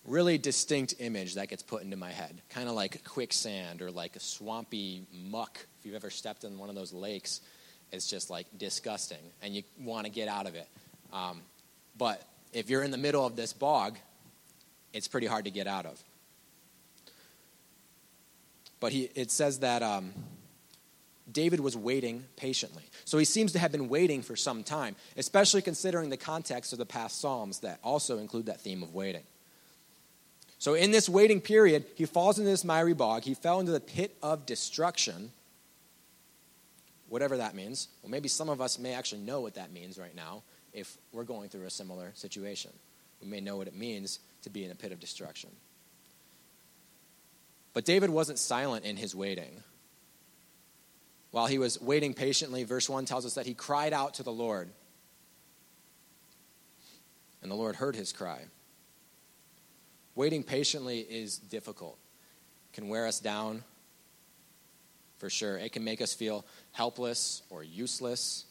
really 0.06 0.38
distinct 0.38 0.94
image 0.98 1.34
that 1.34 1.48
gets 1.48 1.62
put 1.62 1.82
into 1.82 1.96
my 1.98 2.10
head. 2.10 2.40
Kind 2.48 2.70
of 2.70 2.74
like 2.74 3.04
quicksand 3.04 3.82
or 3.82 3.90
like 3.90 4.16
a 4.16 4.20
swampy 4.20 5.06
muck. 5.12 5.66
If 5.78 5.84
you've 5.84 5.94
ever 5.94 6.10
stepped 6.10 6.44
in 6.44 6.58
one 6.58 6.70
of 6.70 6.74
those 6.74 6.92
lakes, 6.92 7.42
it's 7.92 8.08
just 8.08 8.30
like 8.30 8.46
disgusting, 8.56 9.18
and 9.42 9.54
you 9.54 9.62
want 9.80 10.06
to 10.06 10.10
get 10.10 10.28
out 10.28 10.46
of 10.46 10.54
it. 10.54 10.68
Um, 11.12 11.42
but 11.98 12.22
if 12.52 12.70
you're 12.70 12.82
in 12.82 12.90
the 12.90 12.98
middle 12.98 13.24
of 13.24 13.36
this 13.36 13.52
bog, 13.52 13.96
it's 14.92 15.08
pretty 15.08 15.26
hard 15.26 15.44
to 15.44 15.50
get 15.50 15.66
out 15.66 15.86
of. 15.86 16.02
But 18.80 18.92
he, 18.92 19.10
it 19.14 19.30
says 19.30 19.60
that 19.60 19.82
um, 19.82 20.12
David 21.30 21.60
was 21.60 21.76
waiting 21.76 22.24
patiently. 22.36 22.84
So 23.04 23.18
he 23.18 23.24
seems 23.24 23.52
to 23.52 23.58
have 23.58 23.72
been 23.72 23.88
waiting 23.88 24.22
for 24.22 24.36
some 24.36 24.62
time, 24.62 24.96
especially 25.16 25.62
considering 25.62 26.10
the 26.10 26.16
context 26.16 26.72
of 26.72 26.78
the 26.78 26.86
past 26.86 27.20
Psalms 27.20 27.60
that 27.60 27.78
also 27.82 28.18
include 28.18 28.46
that 28.46 28.60
theme 28.60 28.82
of 28.82 28.94
waiting. 28.94 29.22
So, 30.58 30.72
in 30.72 30.90
this 30.90 31.06
waiting 31.06 31.42
period, 31.42 31.84
he 31.96 32.06
falls 32.06 32.38
into 32.38 32.50
this 32.50 32.64
miry 32.64 32.94
bog. 32.94 33.24
He 33.24 33.34
fell 33.34 33.60
into 33.60 33.72
the 33.72 33.80
pit 33.80 34.16
of 34.22 34.46
destruction, 34.46 35.30
whatever 37.10 37.36
that 37.36 37.54
means. 37.54 37.88
Well, 38.02 38.10
maybe 38.10 38.28
some 38.28 38.48
of 38.48 38.62
us 38.62 38.78
may 38.78 38.94
actually 38.94 39.20
know 39.20 39.42
what 39.42 39.54
that 39.56 39.70
means 39.70 39.98
right 39.98 40.16
now 40.16 40.42
if 40.76 40.96
we're 41.12 41.24
going 41.24 41.48
through 41.48 41.64
a 41.64 41.70
similar 41.70 42.12
situation. 42.14 42.70
We 43.20 43.28
may 43.28 43.40
know 43.40 43.56
what 43.56 43.66
it 43.66 43.74
means 43.74 44.20
to 44.42 44.50
be 44.50 44.64
in 44.64 44.70
a 44.70 44.74
pit 44.74 44.92
of 44.92 45.00
destruction. 45.00 45.50
But 47.72 47.84
David 47.84 48.10
wasn't 48.10 48.38
silent 48.38 48.84
in 48.84 48.96
his 48.96 49.14
waiting. 49.14 49.62
While 51.30 51.46
he 51.46 51.58
was 51.58 51.80
waiting 51.80 52.14
patiently, 52.14 52.64
verse 52.64 52.88
1 52.88 53.06
tells 53.06 53.26
us 53.26 53.34
that 53.34 53.46
he 53.46 53.54
cried 53.54 53.92
out 53.92 54.14
to 54.14 54.22
the 54.22 54.32
Lord. 54.32 54.68
And 57.42 57.50
the 57.50 57.56
Lord 57.56 57.76
heard 57.76 57.96
his 57.96 58.12
cry. 58.12 58.42
Waiting 60.14 60.42
patiently 60.42 61.00
is 61.00 61.38
difficult, 61.38 61.98
it 62.70 62.76
can 62.76 62.88
wear 62.88 63.06
us 63.06 63.18
down 63.18 63.64
for 65.18 65.30
sure. 65.30 65.56
It 65.56 65.72
can 65.72 65.84
make 65.84 66.00
us 66.00 66.12
feel 66.12 66.44
helpless 66.72 67.42
or 67.50 67.62
useless. 67.62 68.44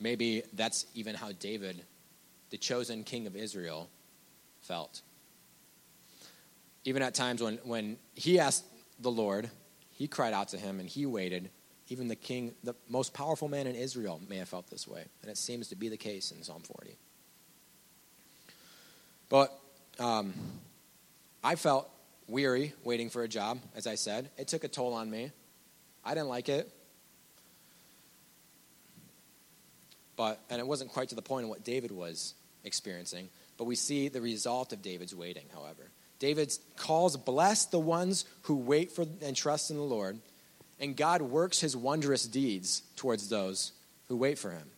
Maybe 0.00 0.42
that's 0.54 0.86
even 0.94 1.14
how 1.14 1.32
David, 1.32 1.84
the 2.48 2.56
chosen 2.56 3.04
king 3.04 3.26
of 3.26 3.36
Israel, 3.36 3.90
felt. 4.62 5.02
Even 6.84 7.02
at 7.02 7.14
times 7.14 7.42
when, 7.42 7.58
when 7.64 7.98
he 8.14 8.40
asked 8.40 8.64
the 8.98 9.10
Lord, 9.10 9.50
he 9.90 10.08
cried 10.08 10.32
out 10.32 10.48
to 10.48 10.56
him 10.56 10.80
and 10.80 10.88
he 10.88 11.04
waited. 11.04 11.50
Even 11.88 12.08
the 12.08 12.16
king, 12.16 12.54
the 12.64 12.74
most 12.88 13.12
powerful 13.12 13.48
man 13.48 13.66
in 13.66 13.74
Israel, 13.74 14.20
may 14.28 14.36
have 14.36 14.48
felt 14.48 14.70
this 14.70 14.88
way. 14.88 15.04
And 15.22 15.30
it 15.30 15.36
seems 15.36 15.68
to 15.68 15.76
be 15.76 15.88
the 15.88 15.96
case 15.98 16.30
in 16.30 16.42
Psalm 16.42 16.62
40. 16.62 16.96
But 19.28 19.52
um, 19.98 20.32
I 21.44 21.56
felt 21.56 21.90
weary 22.26 22.72
waiting 22.84 23.10
for 23.10 23.22
a 23.22 23.28
job, 23.28 23.60
as 23.74 23.86
I 23.86 23.96
said. 23.96 24.30
It 24.38 24.48
took 24.48 24.64
a 24.64 24.68
toll 24.68 24.94
on 24.94 25.10
me. 25.10 25.32
I 26.04 26.14
didn't 26.14 26.28
like 26.28 26.48
it. 26.48 26.72
But, 30.20 30.38
and 30.50 30.60
it 30.60 30.66
wasn't 30.66 30.92
quite 30.92 31.08
to 31.08 31.14
the 31.14 31.22
point 31.22 31.44
of 31.44 31.48
what 31.48 31.64
David 31.64 31.90
was 31.90 32.34
experiencing. 32.62 33.30
But 33.56 33.64
we 33.64 33.74
see 33.74 34.08
the 34.08 34.20
result 34.20 34.70
of 34.74 34.82
David's 34.82 35.14
waiting, 35.14 35.46
however. 35.50 35.88
David 36.18 36.52
calls, 36.76 37.16
Bless 37.16 37.64
the 37.64 37.78
ones 37.78 38.26
who 38.42 38.56
wait 38.56 38.92
for 38.92 39.06
and 39.22 39.34
trust 39.34 39.70
in 39.70 39.78
the 39.78 39.82
Lord. 39.82 40.18
And 40.78 40.94
God 40.94 41.22
works 41.22 41.58
his 41.58 41.74
wondrous 41.74 42.26
deeds 42.26 42.82
towards 42.96 43.30
those 43.30 43.72
who 44.08 44.16
wait 44.18 44.38
for 44.38 44.50
him. 44.50 44.68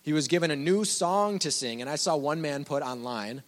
He 0.00 0.14
was 0.14 0.26
given 0.26 0.50
a 0.50 0.56
new 0.56 0.86
song 0.86 1.38
to 1.40 1.50
sing, 1.50 1.82
and 1.82 1.90
I 1.90 1.96
saw 1.96 2.16
one 2.16 2.40
man 2.40 2.64
put 2.64 2.82
online, 2.82 3.42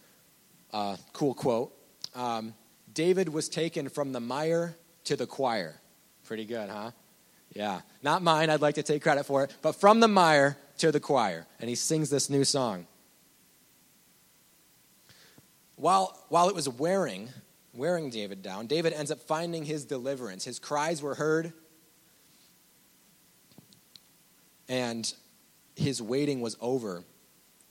uh, 0.74 0.98
cool 1.14 1.32
quote 1.32 1.72
um, 2.14 2.52
David 2.92 3.30
was 3.30 3.48
taken 3.48 3.88
from 3.88 4.12
the 4.12 4.20
mire 4.20 4.76
to 5.04 5.16
the 5.16 5.26
choir. 5.26 5.80
Pretty 6.24 6.44
good, 6.44 6.68
huh? 6.68 6.90
Yeah. 7.52 7.80
Not 8.02 8.22
mine, 8.22 8.50
I'd 8.50 8.60
like 8.60 8.76
to 8.76 8.82
take 8.82 9.02
credit 9.02 9.24
for 9.24 9.44
it, 9.44 9.54
but 9.62 9.72
from 9.72 10.00
the 10.00 10.08
mire 10.08 10.56
to 10.78 10.92
the 10.92 11.00
choir. 11.00 11.46
And 11.60 11.68
he 11.68 11.74
sings 11.74 12.10
this 12.10 12.30
new 12.30 12.44
song. 12.44 12.86
While, 15.76 16.16
while 16.28 16.48
it 16.48 16.54
was 16.54 16.68
wearing, 16.68 17.30
wearing 17.72 18.10
David 18.10 18.42
down, 18.42 18.66
David 18.66 18.92
ends 18.92 19.10
up 19.10 19.20
finding 19.20 19.64
his 19.64 19.84
deliverance. 19.84 20.44
His 20.44 20.58
cries 20.58 21.02
were 21.02 21.14
heard, 21.14 21.52
and 24.68 25.12
his 25.76 26.02
waiting 26.02 26.40
was 26.40 26.56
over 26.60 27.02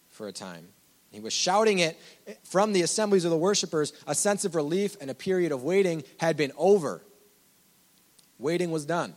for 0.10 0.28
a 0.28 0.32
time. 0.32 0.68
He 1.12 1.20
was 1.20 1.34
shouting 1.34 1.80
it 1.80 1.98
from 2.44 2.74
the 2.74 2.82
assemblies 2.82 3.26
of 3.26 3.32
the 3.32 3.38
worshipers. 3.38 3.94
A 4.06 4.14
sense 4.14 4.46
of 4.46 4.56
relief 4.56 4.98
and 5.02 5.10
a 5.10 5.16
period 5.16 5.52
of 5.52 5.64
waiting 5.64 6.04
had 6.20 6.38
been 6.38 6.52
over. 6.58 7.02
Waiting 8.38 8.72
was 8.72 8.86
done. 8.86 9.16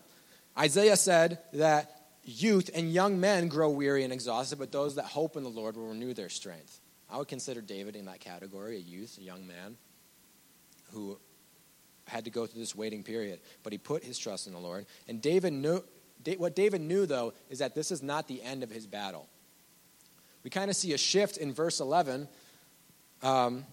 Isaiah 0.59 0.97
said 0.97 1.38
that 1.54 1.90
youth 2.25 2.71
and 2.75 2.92
young 2.92 3.21
men 3.21 3.49
grow 3.49 3.71
weary 3.71 4.04
and 4.04 4.12
exhausted, 4.12 4.59
but 4.59 4.73
those 4.73 4.97
that 4.97 5.04
hope 5.04 5.37
in 5.37 5.42
the 5.42 5.50
Lord 5.50 5.76
will 5.76 5.88
renew 5.88 6.14
their 6.14 6.28
strength. 6.28 6.80
I 7.11 7.18
would 7.18 7.28
consider 7.28 7.61
David 7.61 7.97
in 7.97 8.06
that 8.06 8.21
category 8.21 8.76
a 8.76 8.80
youth, 8.80 9.18
a 9.18 9.23
young 9.23 9.47
man 9.47 9.76
who 10.92 11.18
had 12.06 12.25
to 12.25 12.30
go 12.30 12.47
through 12.47 12.61
this 12.61 12.75
waiting 12.75 13.02
period, 13.02 13.40
but 13.62 13.73
he 13.73 13.78
put 13.78 14.04
his 14.04 14.18
trust 14.18 14.47
in 14.47 14.52
the 14.52 14.59
Lord. 14.59 14.87
And 15.09 15.21
David 15.21 15.52
knew, 15.52 15.82
what 16.38 16.54
David 16.54 16.80
knew, 16.80 17.06
though, 17.06 17.32
is 17.50 17.59
that 17.59 17.75
this 17.75 17.90
is 17.90 18.02
not 18.02 18.28
the 18.28 18.42
end 18.42 18.62
of 18.62 18.71
his 18.71 18.87
battle. 18.87 19.28
We 20.42 20.50
kind 20.50 20.71
of 20.71 20.76
see 20.76 20.92
a 20.92 20.99
shift 20.99 21.37
in 21.37 21.52
verse 21.52 21.80
11 21.80 22.28
um, 23.23 23.64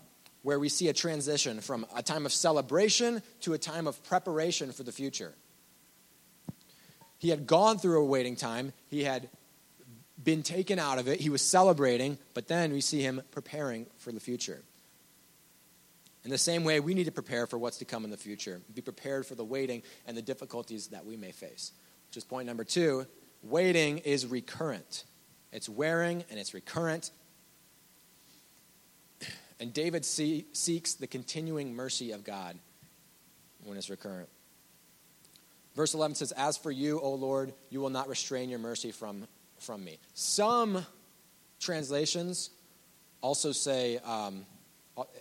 where 0.43 0.59
we 0.59 0.69
see 0.69 0.87
a 0.87 0.93
transition 0.93 1.61
from 1.61 1.85
a 1.95 2.03
time 2.03 2.25
of 2.25 2.31
celebration 2.31 3.21
to 3.41 3.53
a 3.53 3.57
time 3.57 3.87
of 3.87 4.01
preparation 4.03 4.71
for 4.71 4.83
the 4.83 4.91
future. 4.91 5.33
He 7.19 7.29
had 7.29 7.45
gone 7.45 7.77
through 7.77 8.01
a 8.01 8.05
waiting 8.05 8.35
time, 8.35 8.73
he 8.89 9.03
had 9.03 9.29
been 10.21 10.41
taken 10.41 10.79
out 10.79 10.99
of 10.99 11.07
it, 11.07 11.19
he 11.19 11.29
was 11.29 11.41
celebrating, 11.41 12.17
but 12.33 12.47
then 12.47 12.71
we 12.73 12.81
see 12.81 13.01
him 13.01 13.21
preparing 13.31 13.85
for 13.97 14.11
the 14.11 14.19
future. 14.19 14.61
In 16.23 16.31
the 16.31 16.37
same 16.37 16.63
way, 16.63 16.79
we 16.79 16.93
need 16.93 17.05
to 17.05 17.11
prepare 17.11 17.47
for 17.47 17.57
what's 17.57 17.77
to 17.77 17.85
come 17.85 18.03
in 18.03 18.11
the 18.11 18.17
future, 18.17 18.61
be 18.73 18.81
prepared 18.81 19.25
for 19.25 19.35
the 19.35 19.43
waiting 19.43 19.83
and 20.07 20.17
the 20.17 20.21
difficulties 20.21 20.87
that 20.87 21.05
we 21.05 21.15
may 21.15 21.31
face. 21.31 21.71
Which 22.07 22.17
is 22.17 22.23
point 22.23 22.47
number 22.47 22.63
two 22.63 23.05
waiting 23.43 23.99
is 23.99 24.25
recurrent, 24.25 25.03
it's 25.51 25.69
wearing 25.69 26.23
and 26.29 26.39
it's 26.39 26.53
recurrent. 26.53 27.11
And 29.61 29.73
David 29.73 30.05
see, 30.05 30.45
seeks 30.53 30.93
the 30.93 31.07
continuing 31.07 31.75
mercy 31.75 32.11
of 32.11 32.23
God 32.23 32.57
when 33.65 33.77
it's 33.77 33.89
recurrent. 33.89 34.29
Verse 35.75 35.93
11 35.93 36.15
says, 36.15 36.31
As 36.33 36.57
for 36.57 36.71
you, 36.71 36.99
O 36.99 37.13
Lord, 37.13 37.53
you 37.69 37.79
will 37.79 37.89
not 37.89 38.07
restrain 38.07 38.49
your 38.49 38.59
mercy 38.59 38.91
from, 38.91 39.27
from 39.59 39.83
me. 39.83 39.97
Some 40.13 40.85
translations 41.59 42.49
also 43.21 43.51
say, 43.51 43.97
um, 43.99 44.45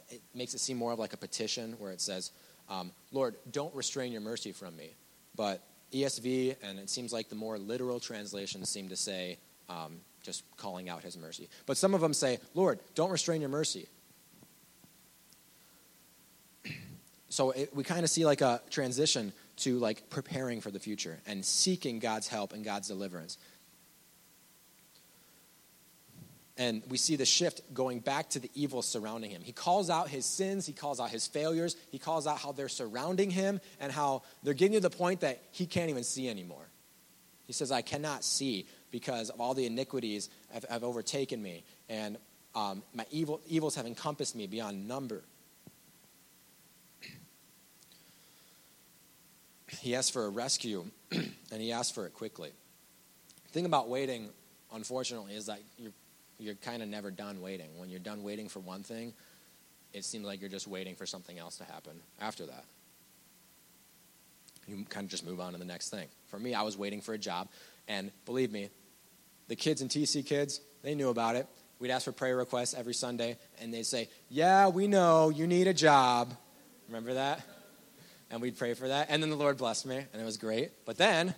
it 0.09 0.23
makes 0.35 0.55
it 0.55 0.61
seem 0.61 0.77
more 0.77 0.93
of 0.93 0.99
like 0.99 1.13
a 1.13 1.17
petition 1.17 1.75
where 1.79 1.93
it 1.93 2.01
says, 2.01 2.33
um, 2.69 2.93
Lord, 3.13 3.37
don't 3.51 3.75
restrain 3.75 4.13
your 4.13 4.21
mercy 4.21 4.53
from 4.53 4.77
me. 4.77 4.91
But 5.37 5.63
ESV, 5.93 6.57
and 6.63 6.79
it 6.79 6.91
seems 6.91 7.13
like 7.13 7.29
the 7.29 7.35
more 7.35 7.59
literal 7.59 8.01
translations 8.01 8.69
seem 8.69 8.89
to 8.89 8.97
say, 8.97 9.39
um, 9.69 10.01
just 10.23 10.45
calling 10.57 10.89
out 10.89 11.03
his 11.03 11.17
mercy. 11.17 11.49
But 11.67 11.77
some 11.77 11.95
of 11.95 12.01
them 12.01 12.13
say, 12.13 12.39
Lord, 12.55 12.81
don't 12.95 13.11
restrain 13.11 13.41
your 13.41 13.51
mercy. 13.51 13.87
So 17.31 17.51
it, 17.51 17.77
we 17.77 17.85
kind 17.85 18.05
of 18.05 18.11
see 18.11 18.25
like 18.25 18.41
a 18.41 18.63
transition 18.71 19.35
to 19.59 19.79
like 19.79 20.11
preparing 20.11 20.61
for 20.61 20.71
the 20.71 20.79
future 20.79 21.19
and 21.27 21.45
seeking 21.45 21.99
God's 21.99 22.29
help 22.29 22.53
and 22.53 22.65
God's 22.65 22.89
deliverance. 22.89 23.39
And 26.57 26.83
we 26.89 26.97
see 26.97 27.15
the 27.15 27.25
shift 27.25 27.73
going 27.73 28.01
back 28.01 28.31
to 28.31 28.41
the 28.41 28.51
evil 28.55 28.83
surrounding 28.83 29.31
him. 29.31 29.43
He 29.45 29.53
calls 29.53 29.91
out 29.91 30.09
his 30.09 30.27
sins, 30.27 30.67
he 30.67 30.73
calls 30.73 30.99
out 30.99 31.11
his 31.11 31.27
failures, 31.27 31.77
he 31.93 31.99
calls 31.99 32.27
out 32.27 32.39
how 32.39 32.51
they're 32.51 32.69
surrounding 32.69 33.31
him 33.31 33.61
and 33.79 33.93
how 33.93 34.23
they're 34.43 34.55
getting 34.55 34.75
to 34.75 34.81
the 34.81 34.91
point 34.91 35.21
that 35.21 35.41
he 35.53 35.67
can't 35.67 35.89
even 35.89 36.03
see 36.03 36.29
anymore. 36.29 36.67
He 37.47 37.53
says, 37.53 37.71
I 37.71 37.83
cannot 37.83 38.25
see 38.25 38.67
because 38.91 39.31
of 39.31 39.41
all 39.41 39.55
the 39.55 39.67
iniquities 39.67 40.31
have, 40.53 40.65
have 40.65 40.83
overtaken 40.83 41.43
me, 41.43 41.63
and 41.89 42.19
um, 42.55 42.83
my 42.93 43.07
evil, 43.11 43.41
evils 43.47 43.77
have 43.77 43.87
encompassed 43.87 44.35
me 44.35 44.47
beyond 44.47 44.89
number. 44.89 45.23
He 49.69 49.95
asked 49.95 50.13
for 50.13 50.25
a 50.25 50.29
rescue, 50.29 50.87
and 51.13 51.61
he 51.61 51.73
asked 51.73 51.95
for 51.95 52.07
it 52.07 52.15
quickly. 52.15 52.51
The 53.45 53.53
thing 53.53 53.67
about 53.67 53.89
waiting, 53.89 54.29
unfortunately, 54.73 55.35
is 55.35 55.47
that 55.47 55.61
you're 55.77 55.93
you're 56.39 56.55
kind 56.55 56.83
of 56.83 56.89
never 56.89 57.11
done 57.11 57.41
waiting. 57.41 57.67
When 57.79 57.89
you're 57.89 57.99
done 57.99 58.23
waiting 58.23 58.49
for 58.49 58.61
one 58.61 58.83
thing, 58.83 59.13
it 59.93 60.05
seems 60.05 60.25
like 60.25 60.41
you're 60.41 60.51
just 60.51 60.69
waiting 60.69 60.95
for 60.95 61.05
something 61.05 61.37
else 61.39 61.57
to 61.57 61.65
happen 61.65 62.01
after 62.21 62.47
that. 62.47 62.65
You 64.69 64.85
kind 64.89 65.05
of 65.05 65.11
just 65.11 65.27
move 65.27 65.41
on 65.41 65.53
to 65.53 65.59
the 65.59 65.65
next 65.65 65.91
thing. 65.91 66.07
For 66.29 66.39
me, 66.39 66.55
I 66.55 66.63
was 66.63 66.77
waiting 66.77 67.01
for 67.01 67.15
a 67.15 67.19
job, 67.19 67.49
and 67.89 68.13
believe 68.27 68.53
me, 68.53 68.69
the 69.49 69.57
kids 69.57 69.81
in 69.81 69.89
TC 69.89 70.25
Kids, 70.25 70.61
they 70.83 70.95
knew 70.95 71.09
about 71.09 71.37
it. 71.37 71.47
We'd 71.81 71.91
ask 71.91 72.05
for 72.05 72.13
prayer 72.13 72.37
requests 72.37 72.75
every 72.75 72.95
Sunday, 72.95 73.39
and 73.61 73.73
they'd 73.73 73.87
say, 73.87 74.09
Yeah, 74.29 74.69
we 74.69 74.87
know 74.87 75.31
you 75.31 75.47
need 75.47 75.67
a 75.67 75.75
job. 75.75 76.37
Remember 76.89 77.15
that? 77.15 77.41
And 78.31 78.43
we'd 78.43 78.59
pray 78.59 78.75
for 78.75 78.89
that. 78.89 79.09
And 79.11 79.23
then 79.23 79.31
the 79.31 79.37
Lord 79.37 79.57
blessed 79.57 79.87
me, 79.87 79.97
and 79.97 80.21
it 80.21 80.25
was 80.25 80.37
great. 80.37 80.71
But 80.85 80.99
then 80.99 81.35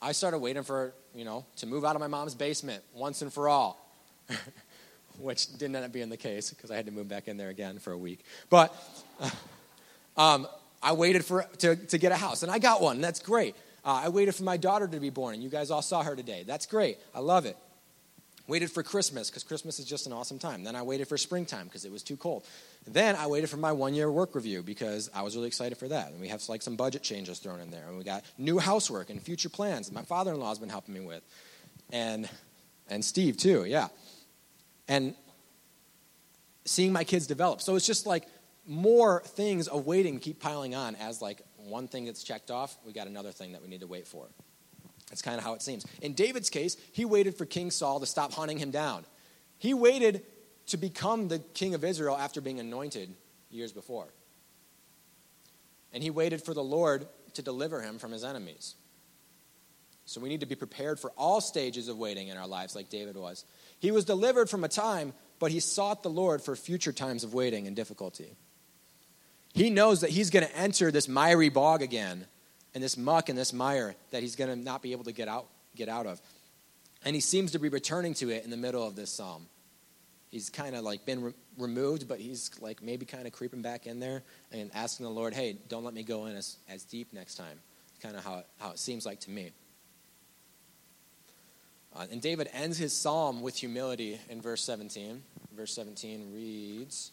I 0.00 0.12
started 0.12 0.38
waiting 0.38 0.62
for 0.62 0.94
you 1.14 1.24
know, 1.24 1.44
to 1.56 1.66
move 1.66 1.84
out 1.84 1.94
of 1.94 2.00
my 2.00 2.06
mom's 2.06 2.34
basement 2.34 2.82
once 2.94 3.22
and 3.22 3.32
for 3.32 3.48
all, 3.48 3.94
which 5.18 5.52
didn't 5.58 5.76
end 5.76 5.84
up 5.84 5.92
being 5.92 6.08
the 6.08 6.16
case 6.16 6.50
because 6.50 6.70
I 6.70 6.76
had 6.76 6.86
to 6.86 6.92
move 6.92 7.08
back 7.08 7.28
in 7.28 7.36
there 7.36 7.50
again 7.50 7.78
for 7.78 7.92
a 7.92 7.98
week. 7.98 8.24
But 8.48 8.74
um, 10.16 10.46
I 10.82 10.92
waited 10.92 11.24
for 11.24 11.44
to, 11.58 11.76
to 11.76 11.98
get 11.98 12.12
a 12.12 12.16
house, 12.16 12.42
and 12.42 12.50
I 12.50 12.58
got 12.58 12.80
one. 12.80 12.96
And 12.96 13.04
that's 13.04 13.20
great. 13.20 13.54
Uh, 13.84 14.02
I 14.04 14.08
waited 14.08 14.34
for 14.34 14.44
my 14.44 14.56
daughter 14.56 14.86
to 14.86 15.00
be 15.00 15.10
born, 15.10 15.34
and 15.34 15.42
you 15.42 15.48
guys 15.48 15.70
all 15.70 15.82
saw 15.82 16.02
her 16.02 16.16
today. 16.16 16.44
That's 16.46 16.66
great. 16.66 16.98
I 17.14 17.20
love 17.20 17.46
it. 17.46 17.56
Waited 18.48 18.70
for 18.70 18.82
Christmas 18.82 19.30
because 19.30 19.44
Christmas 19.44 19.78
is 19.78 19.84
just 19.84 20.06
an 20.06 20.12
awesome 20.12 20.38
time. 20.38 20.64
Then 20.64 20.74
I 20.74 20.82
waited 20.82 21.06
for 21.06 21.16
springtime 21.16 21.66
because 21.66 21.84
it 21.84 21.92
was 21.92 22.02
too 22.02 22.16
cold. 22.16 22.44
Then 22.86 23.14
I 23.14 23.28
waited 23.28 23.48
for 23.48 23.56
my 23.56 23.72
one 23.72 23.94
year 23.94 24.10
work 24.10 24.34
review 24.34 24.62
because 24.62 25.08
I 25.14 25.22
was 25.22 25.36
really 25.36 25.46
excited 25.48 25.78
for 25.78 25.88
that. 25.88 26.10
And 26.10 26.20
we 26.20 26.28
have 26.28 26.46
like 26.48 26.62
some 26.62 26.76
budget 26.76 27.02
changes 27.02 27.38
thrown 27.38 27.60
in 27.60 27.70
there. 27.70 27.86
And 27.86 27.96
we 27.96 28.04
got 28.04 28.24
new 28.38 28.58
housework 28.58 29.10
and 29.10 29.22
future 29.22 29.48
plans 29.48 29.88
that 29.88 29.94
my 29.94 30.02
father 30.02 30.32
in 30.32 30.40
law 30.40 30.48
has 30.48 30.58
been 30.58 30.68
helping 30.68 30.94
me 30.94 31.00
with. 31.00 31.22
And, 31.92 32.28
and 32.88 33.04
Steve 33.04 33.36
too, 33.36 33.64
yeah. 33.64 33.88
And 34.88 35.14
seeing 36.64 36.92
my 36.92 37.04
kids 37.04 37.26
develop. 37.26 37.60
So 37.60 37.76
it's 37.76 37.86
just 37.86 38.06
like 38.06 38.26
more 38.66 39.22
things 39.24 39.68
of 39.68 39.86
waiting 39.86 40.18
keep 40.18 40.40
piling 40.40 40.74
on 40.74 40.96
as 40.96 41.22
like 41.22 41.42
one 41.56 41.88
thing 41.88 42.06
gets 42.06 42.22
checked 42.22 42.50
off, 42.50 42.76
we 42.84 42.92
got 42.92 43.06
another 43.06 43.30
thing 43.30 43.52
that 43.52 43.62
we 43.62 43.68
need 43.68 43.80
to 43.80 43.86
wait 43.86 44.06
for. 44.06 44.26
That's 45.12 45.20
kind 45.20 45.36
of 45.36 45.44
how 45.44 45.52
it 45.52 45.60
seems. 45.60 45.84
In 46.00 46.14
David's 46.14 46.48
case, 46.48 46.78
he 46.90 47.04
waited 47.04 47.36
for 47.36 47.44
King 47.44 47.70
Saul 47.70 48.00
to 48.00 48.06
stop 48.06 48.32
hunting 48.32 48.56
him 48.56 48.70
down. 48.70 49.04
He 49.58 49.74
waited 49.74 50.22
to 50.68 50.78
become 50.78 51.28
the 51.28 51.38
king 51.38 51.74
of 51.74 51.84
Israel 51.84 52.16
after 52.16 52.40
being 52.40 52.58
anointed 52.58 53.14
years 53.50 53.72
before. 53.72 54.06
And 55.92 56.02
he 56.02 56.08
waited 56.08 56.42
for 56.42 56.54
the 56.54 56.64
Lord 56.64 57.06
to 57.34 57.42
deliver 57.42 57.82
him 57.82 57.98
from 57.98 58.10
his 58.10 58.24
enemies. 58.24 58.74
So 60.06 60.18
we 60.18 60.30
need 60.30 60.40
to 60.40 60.46
be 60.46 60.54
prepared 60.54 60.98
for 60.98 61.10
all 61.10 61.42
stages 61.42 61.88
of 61.88 61.98
waiting 61.98 62.28
in 62.28 62.38
our 62.38 62.48
lives, 62.48 62.74
like 62.74 62.88
David 62.88 63.14
was. 63.14 63.44
He 63.80 63.90
was 63.90 64.06
delivered 64.06 64.48
from 64.48 64.64
a 64.64 64.68
time, 64.68 65.12
but 65.38 65.50
he 65.50 65.60
sought 65.60 66.02
the 66.02 66.08
Lord 66.08 66.40
for 66.40 66.56
future 66.56 66.90
times 66.90 67.22
of 67.22 67.34
waiting 67.34 67.66
and 67.66 67.76
difficulty. 67.76 68.34
He 69.52 69.68
knows 69.68 70.00
that 70.00 70.08
he's 70.08 70.30
going 70.30 70.46
to 70.46 70.56
enter 70.56 70.90
this 70.90 71.06
miry 71.06 71.50
bog 71.50 71.82
again, 71.82 72.24
and 72.74 72.82
this 72.82 72.96
muck 72.96 73.28
and 73.28 73.38
this 73.38 73.52
mire 73.52 73.94
that 74.10 74.22
he's 74.22 74.36
going 74.36 74.50
to 74.50 74.56
not 74.56 74.82
be 74.82 74.92
able 74.92 75.04
to 75.04 75.12
get 75.12 75.28
out, 75.28 75.46
get 75.76 75.88
out 75.88 76.06
of. 76.06 76.20
And 77.04 77.14
he 77.14 77.20
seems 77.20 77.52
to 77.52 77.58
be 77.58 77.68
returning 77.68 78.14
to 78.14 78.30
it 78.30 78.44
in 78.44 78.50
the 78.50 78.56
middle 78.56 78.86
of 78.86 78.96
this 78.96 79.10
psalm. 79.10 79.46
He's 80.30 80.48
kind 80.48 80.74
of 80.74 80.82
like 80.82 81.04
been 81.04 81.22
re- 81.22 81.34
removed, 81.58 82.08
but 82.08 82.18
he's 82.18 82.50
like 82.60 82.82
maybe 82.82 83.04
kind 83.04 83.26
of 83.26 83.32
creeping 83.32 83.60
back 83.60 83.86
in 83.86 84.00
there 84.00 84.22
and 84.50 84.70
asking 84.74 85.04
the 85.04 85.12
Lord, 85.12 85.34
hey, 85.34 85.56
don't 85.68 85.84
let 85.84 85.92
me 85.92 86.02
go 86.02 86.26
in 86.26 86.36
as, 86.36 86.56
as 86.70 86.84
deep 86.84 87.12
next 87.12 87.34
time. 87.34 87.58
Kind 88.02 88.16
of 88.16 88.24
how 88.24 88.38
it, 88.38 88.46
how 88.58 88.70
it 88.70 88.78
seems 88.78 89.04
like 89.04 89.20
to 89.20 89.30
me. 89.30 89.50
Uh, 91.94 92.06
and 92.10 92.22
David 92.22 92.48
ends 92.54 92.78
his 92.78 92.94
psalm 92.94 93.42
with 93.42 93.56
humility 93.56 94.18
in 94.30 94.40
verse 94.40 94.62
17. 94.62 95.22
Verse 95.54 95.74
17 95.74 96.32
reads, 96.32 97.10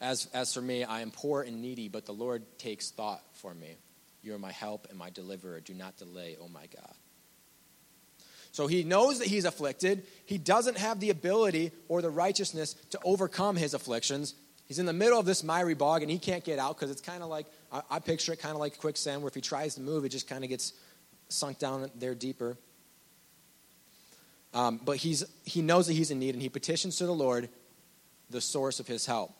as, 0.00 0.28
as 0.32 0.52
for 0.52 0.62
me, 0.62 0.84
I 0.84 1.00
am 1.00 1.10
poor 1.10 1.42
and 1.42 1.60
needy, 1.60 1.88
but 1.88 2.06
the 2.06 2.12
Lord 2.12 2.42
takes 2.58 2.90
thought 2.90 3.22
for 3.34 3.52
me. 3.54 3.76
You 4.22 4.34
are 4.34 4.38
my 4.38 4.52
help 4.52 4.86
and 4.90 4.98
my 4.98 5.10
deliverer. 5.10 5.60
Do 5.60 5.74
not 5.74 5.96
delay, 5.96 6.36
oh 6.40 6.48
my 6.48 6.66
God. 6.66 6.94
So 8.52 8.66
he 8.66 8.82
knows 8.82 9.20
that 9.20 9.28
he's 9.28 9.44
afflicted. 9.44 10.04
He 10.26 10.36
doesn't 10.36 10.76
have 10.76 11.00
the 11.00 11.10
ability 11.10 11.72
or 11.88 12.02
the 12.02 12.10
righteousness 12.10 12.74
to 12.90 12.98
overcome 13.04 13.56
his 13.56 13.74
afflictions. 13.74 14.34
He's 14.66 14.78
in 14.78 14.86
the 14.86 14.92
middle 14.92 15.18
of 15.18 15.26
this 15.26 15.42
miry 15.42 15.74
bog 15.74 16.02
and 16.02 16.10
he 16.10 16.18
can't 16.18 16.44
get 16.44 16.58
out 16.58 16.76
because 16.76 16.90
it's 16.90 17.00
kind 17.00 17.22
of 17.22 17.28
like, 17.28 17.46
I, 17.72 17.82
I 17.90 17.98
picture 18.00 18.32
it 18.32 18.40
kind 18.40 18.54
of 18.54 18.60
like 18.60 18.78
quicksand 18.78 19.22
where 19.22 19.28
if 19.28 19.34
he 19.34 19.40
tries 19.40 19.76
to 19.76 19.80
move, 19.80 20.04
it 20.04 20.10
just 20.10 20.28
kind 20.28 20.44
of 20.44 20.50
gets 20.50 20.72
sunk 21.28 21.58
down 21.58 21.90
there 21.94 22.14
deeper. 22.14 22.56
Um, 24.52 24.80
but 24.84 24.96
he's, 24.96 25.24
he 25.44 25.62
knows 25.62 25.86
that 25.86 25.92
he's 25.92 26.10
in 26.10 26.18
need 26.18 26.34
and 26.34 26.42
he 26.42 26.48
petitions 26.48 26.96
to 26.96 27.06
the 27.06 27.14
Lord, 27.14 27.48
the 28.30 28.40
source 28.40 28.80
of 28.80 28.88
his 28.88 29.06
help. 29.06 29.32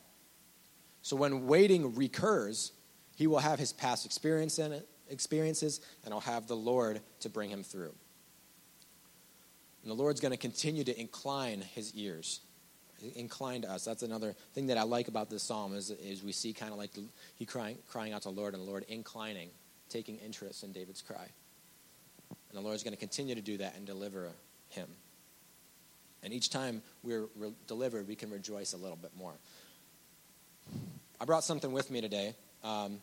So 1.02 1.16
when 1.16 1.46
waiting 1.46 1.94
recurs, 1.94 2.72
he 3.20 3.26
will 3.26 3.38
have 3.38 3.58
his 3.58 3.70
past 3.70 4.06
experience 4.06 4.58
in 4.58 4.72
it, 4.72 4.88
experiences 5.10 5.82
and 6.04 6.14
he'll 6.14 6.22
have 6.22 6.46
the 6.46 6.56
Lord 6.56 7.02
to 7.20 7.28
bring 7.28 7.50
him 7.50 7.62
through. 7.62 7.92
And 9.82 9.90
the 9.90 9.94
Lord's 9.94 10.20
going 10.20 10.32
to 10.32 10.38
continue 10.38 10.84
to 10.84 10.98
incline 10.98 11.60
his 11.60 11.94
ears, 11.94 12.40
incline 13.14 13.60
to 13.60 13.70
us. 13.70 13.84
That's 13.84 14.02
another 14.02 14.34
thing 14.54 14.68
that 14.68 14.78
I 14.78 14.84
like 14.84 15.08
about 15.08 15.28
this 15.28 15.42
psalm 15.42 15.76
is, 15.76 15.90
is 15.90 16.22
we 16.22 16.32
see 16.32 16.54
kind 16.54 16.72
of 16.72 16.78
like 16.78 16.92
he 17.34 17.44
crying, 17.44 17.76
crying 17.90 18.14
out 18.14 18.22
to 18.22 18.30
the 18.30 18.34
Lord 18.34 18.54
and 18.54 18.62
the 18.62 18.66
Lord 18.66 18.86
inclining, 18.88 19.50
taking 19.90 20.16
interest 20.16 20.64
in 20.64 20.72
David's 20.72 21.02
cry. 21.02 21.28
And 22.48 22.58
the 22.58 22.62
Lord's 22.62 22.82
going 22.82 22.94
to 22.94 22.98
continue 22.98 23.34
to 23.34 23.42
do 23.42 23.58
that 23.58 23.76
and 23.76 23.84
deliver 23.84 24.30
him. 24.70 24.88
And 26.22 26.32
each 26.32 26.48
time 26.48 26.80
we're 27.02 27.26
re- 27.36 27.52
delivered, 27.66 28.08
we 28.08 28.16
can 28.16 28.30
rejoice 28.30 28.72
a 28.72 28.78
little 28.78 28.96
bit 28.96 29.12
more. 29.14 29.34
I 31.20 31.26
brought 31.26 31.44
something 31.44 31.70
with 31.70 31.90
me 31.90 32.00
today. 32.00 32.34
Um, 32.64 33.00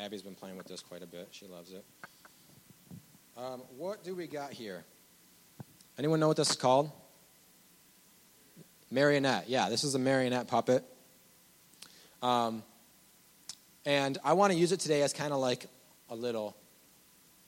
Abby's 0.00 0.22
been 0.22 0.34
playing 0.34 0.56
with 0.56 0.66
this 0.66 0.80
quite 0.80 1.02
a 1.02 1.06
bit. 1.06 1.28
She 1.30 1.46
loves 1.46 1.72
it. 1.72 1.84
Um, 3.36 3.62
what 3.76 4.02
do 4.02 4.14
we 4.14 4.26
got 4.26 4.50
here? 4.50 4.82
Anyone 5.98 6.20
know 6.20 6.28
what 6.28 6.38
this 6.38 6.50
is 6.50 6.56
called? 6.56 6.90
Marionette. 8.90 9.48
Yeah, 9.48 9.68
this 9.68 9.84
is 9.84 9.94
a 9.94 9.98
marionette 9.98 10.48
puppet. 10.48 10.84
Um, 12.22 12.62
and 13.84 14.16
I 14.24 14.32
want 14.32 14.52
to 14.54 14.58
use 14.58 14.72
it 14.72 14.80
today 14.80 15.02
as 15.02 15.12
kind 15.12 15.34
of 15.34 15.38
like 15.38 15.66
a 16.08 16.14
little 16.14 16.56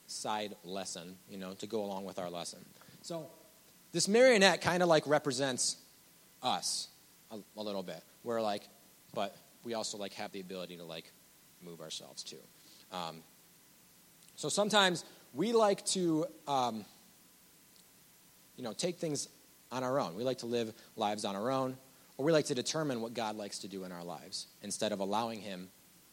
side 0.06 0.54
lesson, 0.62 1.16
you 1.30 1.38
know, 1.38 1.54
to 1.54 1.66
go 1.66 1.82
along 1.82 2.04
with 2.04 2.18
our 2.18 2.28
lesson. 2.28 2.58
So, 3.00 3.30
this 3.92 4.08
marionette 4.08 4.60
kind 4.60 4.82
of 4.82 4.90
like 4.90 5.06
represents 5.06 5.78
us 6.42 6.88
a, 7.30 7.38
a, 7.56 7.62
little 7.62 7.82
bit. 7.82 8.02
We're 8.24 8.42
like, 8.42 8.62
but 9.14 9.36
we 9.64 9.72
also 9.72 9.96
like 9.96 10.12
have 10.14 10.32
the 10.32 10.40
ability 10.40 10.76
to 10.76 10.84
like 10.84 11.10
move 11.62 11.80
ourselves 11.80 12.22
too. 12.22 12.36
Um, 12.90 13.22
so 14.36 14.48
sometimes 14.48 15.04
we 15.32 15.52
like 15.52 15.84
to, 15.86 16.26
um, 16.46 16.84
you 18.56 18.64
know, 18.64 18.72
take 18.72 18.98
things 18.98 19.28
on 19.70 19.82
our 19.82 19.98
own. 19.98 20.14
We 20.14 20.24
like 20.24 20.38
to 20.38 20.46
live 20.46 20.72
lives 20.96 21.24
on 21.24 21.36
our 21.36 21.50
own, 21.50 21.76
or 22.16 22.26
we 22.26 22.32
like 22.32 22.46
to 22.46 22.54
determine 22.54 23.00
what 23.00 23.14
God 23.14 23.36
likes 23.36 23.60
to 23.60 23.68
do 23.68 23.84
in 23.84 23.92
our 23.92 24.04
lives 24.04 24.46
instead 24.62 24.92
of 24.92 25.00
allowing 25.00 25.40
Him 25.40 25.68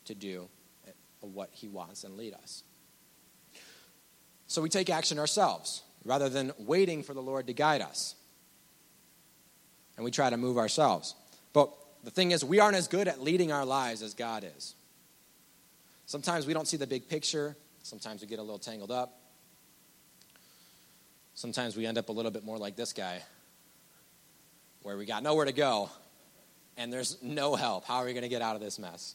to 0.06 0.16
do 0.16 0.48
what 1.22 1.50
He 1.52 1.68
wants 1.68 2.04
and 2.04 2.18
lead 2.18 2.34
us. 2.34 2.64
So 4.48 4.62
we 4.62 4.70
take 4.70 4.90
action 4.90 5.20
ourselves 5.20 5.84
rather 6.06 6.30
than 6.30 6.52
waiting 6.58 7.04
for 7.04 7.14
the 7.14 7.22
Lord 7.22 7.48
to 7.48 7.54
guide 7.54 7.82
us. 7.82 8.16
And 9.96 10.06
we 10.06 10.12
try 10.12 10.30
to 10.30 10.38
move 10.38 10.58
ourselves. 10.58 11.14
But 11.54 11.72
the 12.04 12.12
thing 12.12 12.32
is, 12.32 12.44
we 12.44 12.60
aren't 12.60 12.78
as 12.78 12.88
good 12.88 13.08
at 13.08 13.22
leading 13.22 13.52
our 13.52 13.66
lives 13.66 14.02
as 14.02 14.14
God 14.14 14.50
is. 14.58 14.76
Sometimes 16.10 16.48
we 16.48 16.56
don't 16.56 16.68
see 16.68 16.76
the 16.76 16.88
big 16.88 17.08
picture. 17.08 17.56
Sometimes 17.84 18.22
we 18.22 18.28
get 18.28 18.40
a 18.40 18.42
little 18.42 18.58
tangled 18.58 18.90
up. 18.90 19.22
Sometimes 21.36 21.78
we 21.78 21.86
end 21.86 22.00
up 22.00 22.10
a 22.10 22.12
little 22.12 22.32
bit 22.32 22.44
more 22.44 22.58
like 22.58 22.76
this 22.76 22.94
guy, 22.94 23.22
where 24.82 24.98
we 24.98 25.06
got 25.06 25.22
nowhere 25.22 25.46
to 25.46 25.52
go 25.52 25.92
and 26.78 26.92
there's 26.92 27.22
no 27.22 27.54
help. 27.54 27.86
How 27.86 27.98
are 27.98 28.06
we 28.06 28.14
going 28.14 28.24
to 28.24 28.30
get 28.30 28.42
out 28.42 28.56
of 28.56 28.62
this 28.62 28.80
mess? 28.80 29.14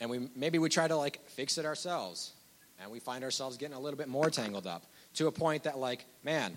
and 0.00 0.08
we 0.08 0.28
maybe 0.36 0.58
we 0.58 0.68
try 0.68 0.86
to 0.86 0.96
like 0.96 1.20
fix 1.30 1.58
it 1.58 1.64
ourselves 1.64 2.32
and 2.80 2.88
we 2.88 3.00
find 3.00 3.24
ourselves 3.24 3.56
getting 3.56 3.76
a 3.76 3.80
little 3.80 3.98
bit 3.98 4.08
more 4.08 4.30
tangled 4.30 4.64
up 4.64 4.84
to 5.14 5.26
a 5.26 5.32
point 5.32 5.64
that 5.64 5.76
like 5.76 6.04
man 6.22 6.56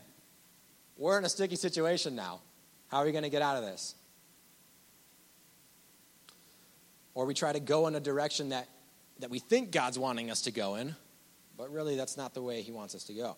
we're 0.96 1.18
in 1.18 1.26
a 1.26 1.30
sticky 1.30 1.56
situation 1.56 2.16
now 2.16 2.40
how 2.90 2.98
are 2.98 3.06
we 3.06 3.12
going 3.12 3.24
to 3.24 3.32
get 3.32 3.42
out 3.42 3.58
of 3.58 3.64
this 3.64 3.96
or 7.14 7.26
we 7.26 7.34
try 7.34 7.52
to 7.52 7.60
go 7.60 7.88
in 7.88 7.96
a 7.96 8.00
direction 8.00 8.50
that 8.50 8.68
that 9.20 9.30
we 9.30 9.40
think 9.40 9.72
god's 9.72 10.00
wanting 10.00 10.32
us 10.32 10.42
to 10.42 10.52
go 10.52 10.76
in 10.76 10.96
but 11.58 11.72
really 11.72 11.96
that's 11.96 12.18
not 12.18 12.34
the 12.34 12.42
way 12.42 12.62
he 12.62 12.72
wants 12.72 12.96
us 12.96 13.04
to 13.04 13.14
go 13.14 13.38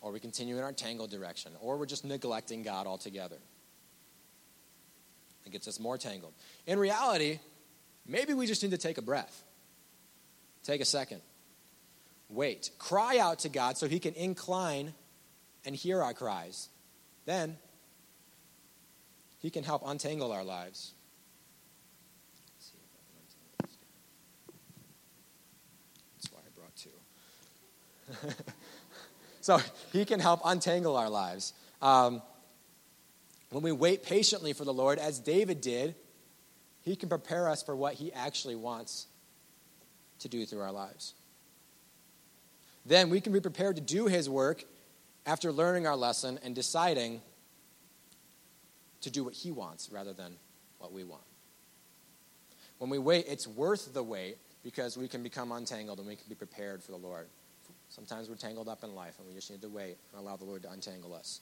or 0.00 0.12
we 0.12 0.20
continue 0.20 0.56
in 0.56 0.62
our 0.62 0.72
tangled 0.72 1.10
direction 1.10 1.52
or 1.60 1.76
we're 1.76 1.86
just 1.86 2.04
neglecting 2.04 2.62
god 2.62 2.86
altogether 2.86 3.38
it 5.44 5.52
gets 5.52 5.68
us 5.68 5.80
more 5.80 5.96
tangled 5.96 6.32
in 6.66 6.78
reality 6.78 7.38
Maybe 8.08 8.34
we 8.34 8.46
just 8.46 8.62
need 8.62 8.70
to 8.70 8.78
take 8.78 8.98
a 8.98 9.02
breath. 9.02 9.42
Take 10.62 10.80
a 10.80 10.84
second. 10.84 11.20
Wait. 12.28 12.70
Cry 12.78 13.18
out 13.18 13.40
to 13.40 13.48
God 13.48 13.76
so 13.76 13.88
He 13.88 13.98
can 13.98 14.14
incline 14.14 14.94
and 15.64 15.74
hear 15.74 16.02
our 16.02 16.14
cries. 16.14 16.68
Then 17.24 17.56
He 19.38 19.50
can 19.50 19.64
help 19.64 19.82
untangle 19.84 20.30
our 20.32 20.44
lives. 20.44 20.92
That's 26.16 26.32
why 26.32 26.40
I 26.46 26.50
brought 26.54 26.76
two. 26.76 26.90
so 29.40 29.58
He 29.92 30.04
can 30.04 30.20
help 30.20 30.40
untangle 30.44 30.96
our 30.96 31.10
lives. 31.10 31.52
Um, 31.82 32.22
when 33.50 33.62
we 33.62 33.72
wait 33.72 34.02
patiently 34.02 34.52
for 34.52 34.64
the 34.64 34.72
Lord, 34.72 34.98
as 34.98 35.18
David 35.18 35.60
did, 35.60 35.94
he 36.86 36.94
can 36.94 37.08
prepare 37.08 37.48
us 37.48 37.64
for 37.64 37.74
what 37.74 37.94
He 37.94 38.12
actually 38.12 38.54
wants 38.54 39.08
to 40.20 40.28
do 40.28 40.46
through 40.46 40.60
our 40.60 40.70
lives. 40.70 41.14
Then 42.86 43.10
we 43.10 43.20
can 43.20 43.32
be 43.32 43.40
prepared 43.40 43.74
to 43.74 43.82
do 43.82 44.06
His 44.06 44.30
work 44.30 44.64
after 45.26 45.50
learning 45.50 45.88
our 45.88 45.96
lesson 45.96 46.38
and 46.44 46.54
deciding 46.54 47.20
to 49.00 49.10
do 49.10 49.24
what 49.24 49.34
He 49.34 49.50
wants 49.50 49.90
rather 49.92 50.12
than 50.12 50.36
what 50.78 50.92
we 50.92 51.02
want. 51.02 51.24
When 52.78 52.88
we 52.88 52.98
wait, 52.98 53.26
it's 53.28 53.48
worth 53.48 53.92
the 53.92 54.04
wait 54.04 54.38
because 54.62 54.96
we 54.96 55.08
can 55.08 55.24
become 55.24 55.50
untangled 55.50 55.98
and 55.98 56.06
we 56.06 56.14
can 56.14 56.28
be 56.28 56.36
prepared 56.36 56.84
for 56.84 56.92
the 56.92 56.98
Lord. 56.98 57.26
Sometimes 57.96 58.28
we're 58.28 58.36
tangled 58.36 58.68
up 58.68 58.84
in 58.84 58.94
life 58.94 59.14
and 59.18 59.26
we 59.26 59.32
just 59.32 59.50
need 59.50 59.62
to 59.62 59.70
wait 59.70 59.96
and 60.12 60.20
allow 60.20 60.36
the 60.36 60.44
Lord 60.44 60.62
to 60.64 60.70
untangle 60.70 61.14
us. 61.14 61.40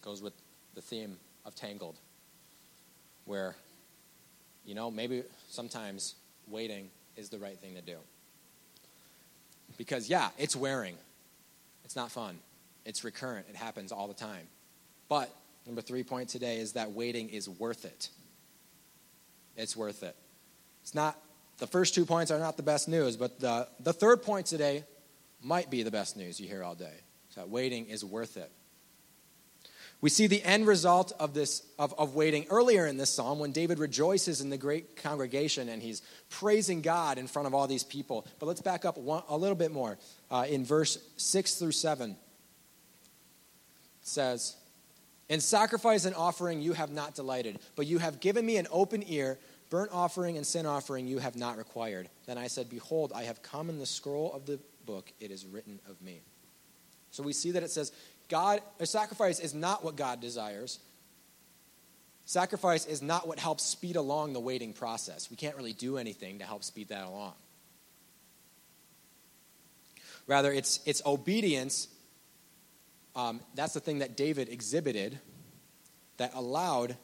Goes 0.00 0.22
with 0.22 0.32
the 0.76 0.80
theme 0.80 1.16
of 1.44 1.56
tangled, 1.56 1.96
where, 3.24 3.56
you 4.64 4.76
know, 4.76 4.92
maybe 4.92 5.24
sometimes 5.50 6.14
waiting 6.46 6.88
is 7.16 7.30
the 7.30 7.38
right 7.38 7.58
thing 7.58 7.74
to 7.74 7.80
do. 7.80 7.96
Because, 9.76 10.08
yeah, 10.08 10.28
it's 10.38 10.54
wearing, 10.54 10.94
it's 11.84 11.96
not 11.96 12.12
fun, 12.12 12.38
it's 12.84 13.02
recurrent, 13.02 13.46
it 13.50 13.56
happens 13.56 13.90
all 13.90 14.06
the 14.06 14.14
time. 14.14 14.46
But, 15.08 15.34
number 15.66 15.80
three 15.80 16.04
point 16.04 16.28
today 16.28 16.58
is 16.58 16.74
that 16.74 16.92
waiting 16.92 17.28
is 17.28 17.48
worth 17.48 17.84
it. 17.84 18.08
It's 19.56 19.76
worth 19.76 20.04
it. 20.04 20.14
It's 20.82 20.94
not, 20.94 21.18
the 21.58 21.66
first 21.66 21.92
two 21.96 22.04
points 22.04 22.30
are 22.30 22.38
not 22.38 22.56
the 22.56 22.62
best 22.62 22.86
news, 22.86 23.16
but 23.16 23.40
the, 23.40 23.66
the 23.80 23.92
third 23.92 24.22
point 24.22 24.46
today 24.46 24.84
might 25.42 25.70
be 25.70 25.82
the 25.82 25.90
best 25.90 26.16
news 26.16 26.40
you 26.40 26.48
hear 26.48 26.62
all 26.62 26.74
day. 26.74 27.00
So 27.30 27.46
waiting 27.46 27.86
is 27.86 28.04
worth 28.04 28.36
it. 28.36 28.50
We 30.00 30.10
see 30.10 30.28
the 30.28 30.42
end 30.44 30.66
result 30.66 31.12
of 31.18 31.34
this 31.34 31.62
of, 31.76 31.92
of 31.98 32.14
waiting 32.14 32.46
earlier 32.50 32.86
in 32.86 32.96
this 32.96 33.10
psalm 33.10 33.40
when 33.40 33.50
David 33.50 33.80
rejoices 33.80 34.40
in 34.40 34.48
the 34.48 34.56
great 34.56 34.96
congregation 34.96 35.68
and 35.68 35.82
he's 35.82 36.02
praising 36.30 36.82
God 36.82 37.18
in 37.18 37.26
front 37.26 37.48
of 37.48 37.54
all 37.54 37.66
these 37.66 37.82
people. 37.82 38.24
But 38.38 38.46
let's 38.46 38.60
back 38.60 38.84
up 38.84 38.96
one, 38.96 39.24
a 39.28 39.36
little 39.36 39.56
bit 39.56 39.72
more. 39.72 39.98
Uh, 40.30 40.46
in 40.48 40.64
verse 40.64 40.98
6 41.16 41.54
through 41.56 41.72
7, 41.72 42.10
it 42.10 42.16
says, 44.02 44.56
In 45.28 45.40
sacrifice 45.40 46.04
and 46.04 46.14
offering 46.14 46.62
you 46.62 46.74
have 46.74 46.92
not 46.92 47.16
delighted, 47.16 47.58
but 47.74 47.86
you 47.86 47.98
have 47.98 48.20
given 48.20 48.46
me 48.46 48.56
an 48.56 48.68
open 48.70 49.02
ear. 49.08 49.38
Burnt 49.68 49.90
offering 49.92 50.38
and 50.38 50.46
sin 50.46 50.64
offering 50.64 51.06
you 51.08 51.18
have 51.18 51.36
not 51.36 51.58
required. 51.58 52.08
Then 52.26 52.38
I 52.38 52.46
said, 52.46 52.70
Behold, 52.70 53.12
I 53.14 53.24
have 53.24 53.42
come 53.42 53.68
in 53.68 53.78
the 53.78 53.84
scroll 53.84 54.32
of 54.32 54.46
the 54.46 54.60
book, 54.88 55.12
it 55.20 55.30
is 55.30 55.44
written 55.44 55.78
of 55.86 56.00
me. 56.00 56.22
So 57.10 57.22
we 57.22 57.34
see 57.34 57.50
that 57.52 57.62
it 57.62 57.70
says, 57.70 57.92
God, 58.30 58.62
a 58.80 58.86
sacrifice 58.86 59.38
is 59.38 59.52
not 59.52 59.84
what 59.84 59.96
God 59.96 60.18
desires. 60.20 60.80
Sacrifice 62.24 62.86
is 62.86 63.02
not 63.02 63.28
what 63.28 63.38
helps 63.38 63.64
speed 63.64 63.96
along 63.96 64.32
the 64.32 64.40
waiting 64.40 64.72
process. 64.72 65.30
We 65.30 65.36
can't 65.36 65.56
really 65.56 65.74
do 65.74 65.98
anything 65.98 66.38
to 66.38 66.46
help 66.46 66.64
speed 66.64 66.88
that 66.88 67.04
along. 67.04 67.34
Rather, 70.26 70.50
it's, 70.50 70.80
it's 70.86 71.02
obedience. 71.04 71.88
Um, 73.14 73.40
that's 73.54 73.74
the 73.74 73.80
thing 73.80 73.98
that 73.98 74.16
David 74.16 74.48
exhibited 74.48 75.18
that 76.16 76.34
allowed 76.34 76.96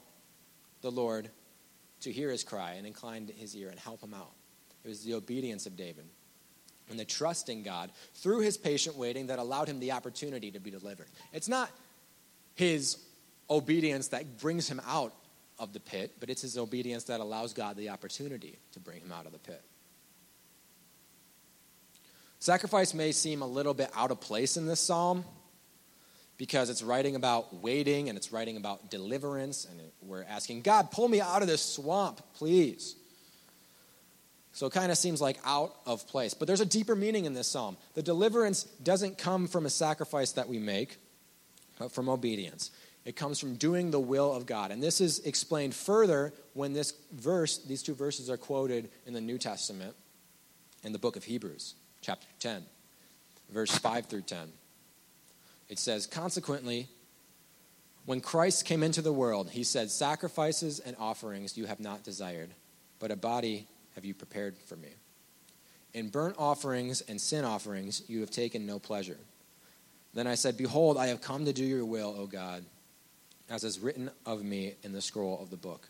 the 0.80 0.90
Lord 0.90 1.28
to 2.00 2.10
hear 2.10 2.30
his 2.30 2.44
cry 2.44 2.72
and 2.72 2.86
incline 2.86 3.30
his 3.36 3.54
ear 3.54 3.68
and 3.68 3.78
help 3.78 4.02
him 4.02 4.14
out. 4.14 4.32
It 4.84 4.88
was 4.88 5.04
the 5.04 5.14
obedience 5.14 5.66
of 5.66 5.76
David 5.76 6.06
and 6.90 6.98
the 6.98 7.04
trust 7.04 7.48
in 7.48 7.62
God 7.62 7.90
through 8.14 8.40
his 8.40 8.56
patient 8.56 8.96
waiting 8.96 9.28
that 9.28 9.38
allowed 9.38 9.68
him 9.68 9.80
the 9.80 9.92
opportunity 9.92 10.50
to 10.50 10.60
be 10.60 10.70
delivered. 10.70 11.08
It's 11.32 11.48
not 11.48 11.70
his 12.54 12.98
obedience 13.50 14.08
that 14.08 14.38
brings 14.38 14.68
him 14.68 14.80
out 14.86 15.12
of 15.58 15.72
the 15.72 15.80
pit, 15.80 16.12
but 16.20 16.30
it's 16.30 16.42
his 16.42 16.58
obedience 16.58 17.04
that 17.04 17.20
allows 17.20 17.52
God 17.52 17.76
the 17.76 17.90
opportunity 17.90 18.58
to 18.72 18.80
bring 18.80 19.00
him 19.00 19.12
out 19.12 19.26
of 19.26 19.32
the 19.32 19.38
pit. 19.38 19.62
Sacrifice 22.38 22.92
may 22.92 23.12
seem 23.12 23.40
a 23.40 23.46
little 23.46 23.72
bit 23.72 23.90
out 23.94 24.10
of 24.10 24.20
place 24.20 24.56
in 24.56 24.66
this 24.66 24.80
psalm 24.80 25.24
because 26.36 26.68
it's 26.68 26.82
writing 26.82 27.16
about 27.16 27.62
waiting 27.62 28.08
and 28.08 28.18
it's 28.18 28.32
writing 28.32 28.56
about 28.56 28.90
deliverance, 28.90 29.66
and 29.70 29.80
we're 30.02 30.24
asking, 30.24 30.62
God, 30.62 30.90
pull 30.90 31.08
me 31.08 31.20
out 31.20 31.42
of 31.42 31.48
this 31.48 31.62
swamp, 31.62 32.20
please. 32.34 32.96
So 34.54 34.66
it 34.66 34.72
kind 34.72 34.92
of 34.92 34.96
seems 34.96 35.20
like 35.20 35.38
out 35.44 35.74
of 35.84 36.06
place. 36.06 36.32
But 36.32 36.46
there's 36.46 36.60
a 36.60 36.66
deeper 36.66 36.94
meaning 36.94 37.24
in 37.24 37.34
this 37.34 37.48
psalm. 37.48 37.76
The 37.94 38.02
deliverance 38.02 38.64
doesn't 38.84 39.18
come 39.18 39.48
from 39.48 39.66
a 39.66 39.70
sacrifice 39.70 40.30
that 40.32 40.48
we 40.48 40.60
make, 40.60 40.96
but 41.76 41.90
from 41.90 42.08
obedience. 42.08 42.70
It 43.04 43.16
comes 43.16 43.40
from 43.40 43.56
doing 43.56 43.90
the 43.90 43.98
will 43.98 44.32
of 44.32 44.46
God. 44.46 44.70
And 44.70 44.80
this 44.80 45.00
is 45.00 45.18
explained 45.26 45.74
further 45.74 46.32
when 46.52 46.72
this 46.72 46.94
verse, 47.12 47.58
these 47.58 47.82
two 47.82 47.94
verses 47.94 48.30
are 48.30 48.36
quoted 48.36 48.90
in 49.06 49.12
the 49.12 49.20
New 49.20 49.38
Testament 49.38 49.96
in 50.84 50.92
the 50.92 51.00
book 51.00 51.16
of 51.16 51.24
Hebrews, 51.24 51.74
chapter 52.00 52.28
10, 52.38 52.62
verse 53.52 53.76
5 53.76 54.06
through 54.06 54.22
10. 54.22 54.52
It 55.68 55.80
says, 55.80 56.06
Consequently, 56.06 56.86
when 58.06 58.20
Christ 58.20 58.66
came 58.66 58.84
into 58.84 59.02
the 59.02 59.12
world, 59.12 59.50
he 59.50 59.64
said, 59.64 59.90
Sacrifices 59.90 60.78
and 60.78 60.94
offerings 61.00 61.58
you 61.58 61.66
have 61.66 61.80
not 61.80 62.04
desired, 62.04 62.50
but 63.00 63.10
a 63.10 63.16
body 63.16 63.66
have 63.94 64.04
you 64.04 64.14
prepared 64.14 64.56
for 64.66 64.76
me? 64.76 64.90
In 65.92 66.08
burnt 66.08 66.36
offerings 66.38 67.00
and 67.02 67.20
sin 67.20 67.44
offerings 67.44 68.02
you 68.08 68.20
have 68.20 68.30
taken 68.30 68.66
no 68.66 68.78
pleasure. 68.78 69.18
Then 70.12 70.26
I 70.26 70.34
said, 70.34 70.56
Behold, 70.56 70.96
I 70.96 71.08
have 71.08 71.20
come 71.20 71.44
to 71.44 71.52
do 71.52 71.64
your 71.64 71.84
will, 71.84 72.14
O 72.18 72.26
God, 72.26 72.64
as 73.48 73.64
is 73.64 73.78
written 73.78 74.10
of 74.24 74.42
me 74.42 74.74
in 74.82 74.92
the 74.92 75.02
scroll 75.02 75.40
of 75.40 75.50
the 75.50 75.56
book. 75.56 75.88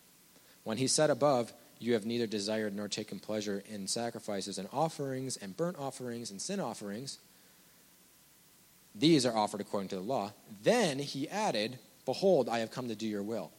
When 0.64 0.78
he 0.78 0.86
said 0.86 1.10
above, 1.10 1.52
You 1.78 1.94
have 1.94 2.06
neither 2.06 2.26
desired 2.26 2.74
nor 2.74 2.88
taken 2.88 3.18
pleasure 3.18 3.62
in 3.68 3.86
sacrifices 3.86 4.58
and 4.58 4.68
offerings 4.72 5.36
and 5.36 5.56
burnt 5.56 5.78
offerings 5.78 6.30
and 6.30 6.40
sin 6.40 6.60
offerings, 6.60 7.18
these 8.94 9.26
are 9.26 9.36
offered 9.36 9.60
according 9.60 9.88
to 9.88 9.96
the 9.96 10.02
law. 10.02 10.32
Then 10.62 10.98
he 10.98 11.28
added, 11.28 11.78
Behold, 12.04 12.48
I 12.48 12.60
have 12.60 12.70
come 12.70 12.88
to 12.88 12.94
do 12.94 13.06
your 13.06 13.22
will. 13.22 13.50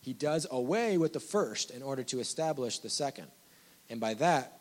He 0.00 0.12
does 0.12 0.46
away 0.50 0.98
with 0.98 1.12
the 1.12 1.20
first 1.20 1.70
in 1.70 1.82
order 1.82 2.02
to 2.04 2.20
establish 2.20 2.78
the 2.78 2.90
second. 2.90 3.26
And 3.90 4.00
by 4.00 4.14
that, 4.14 4.52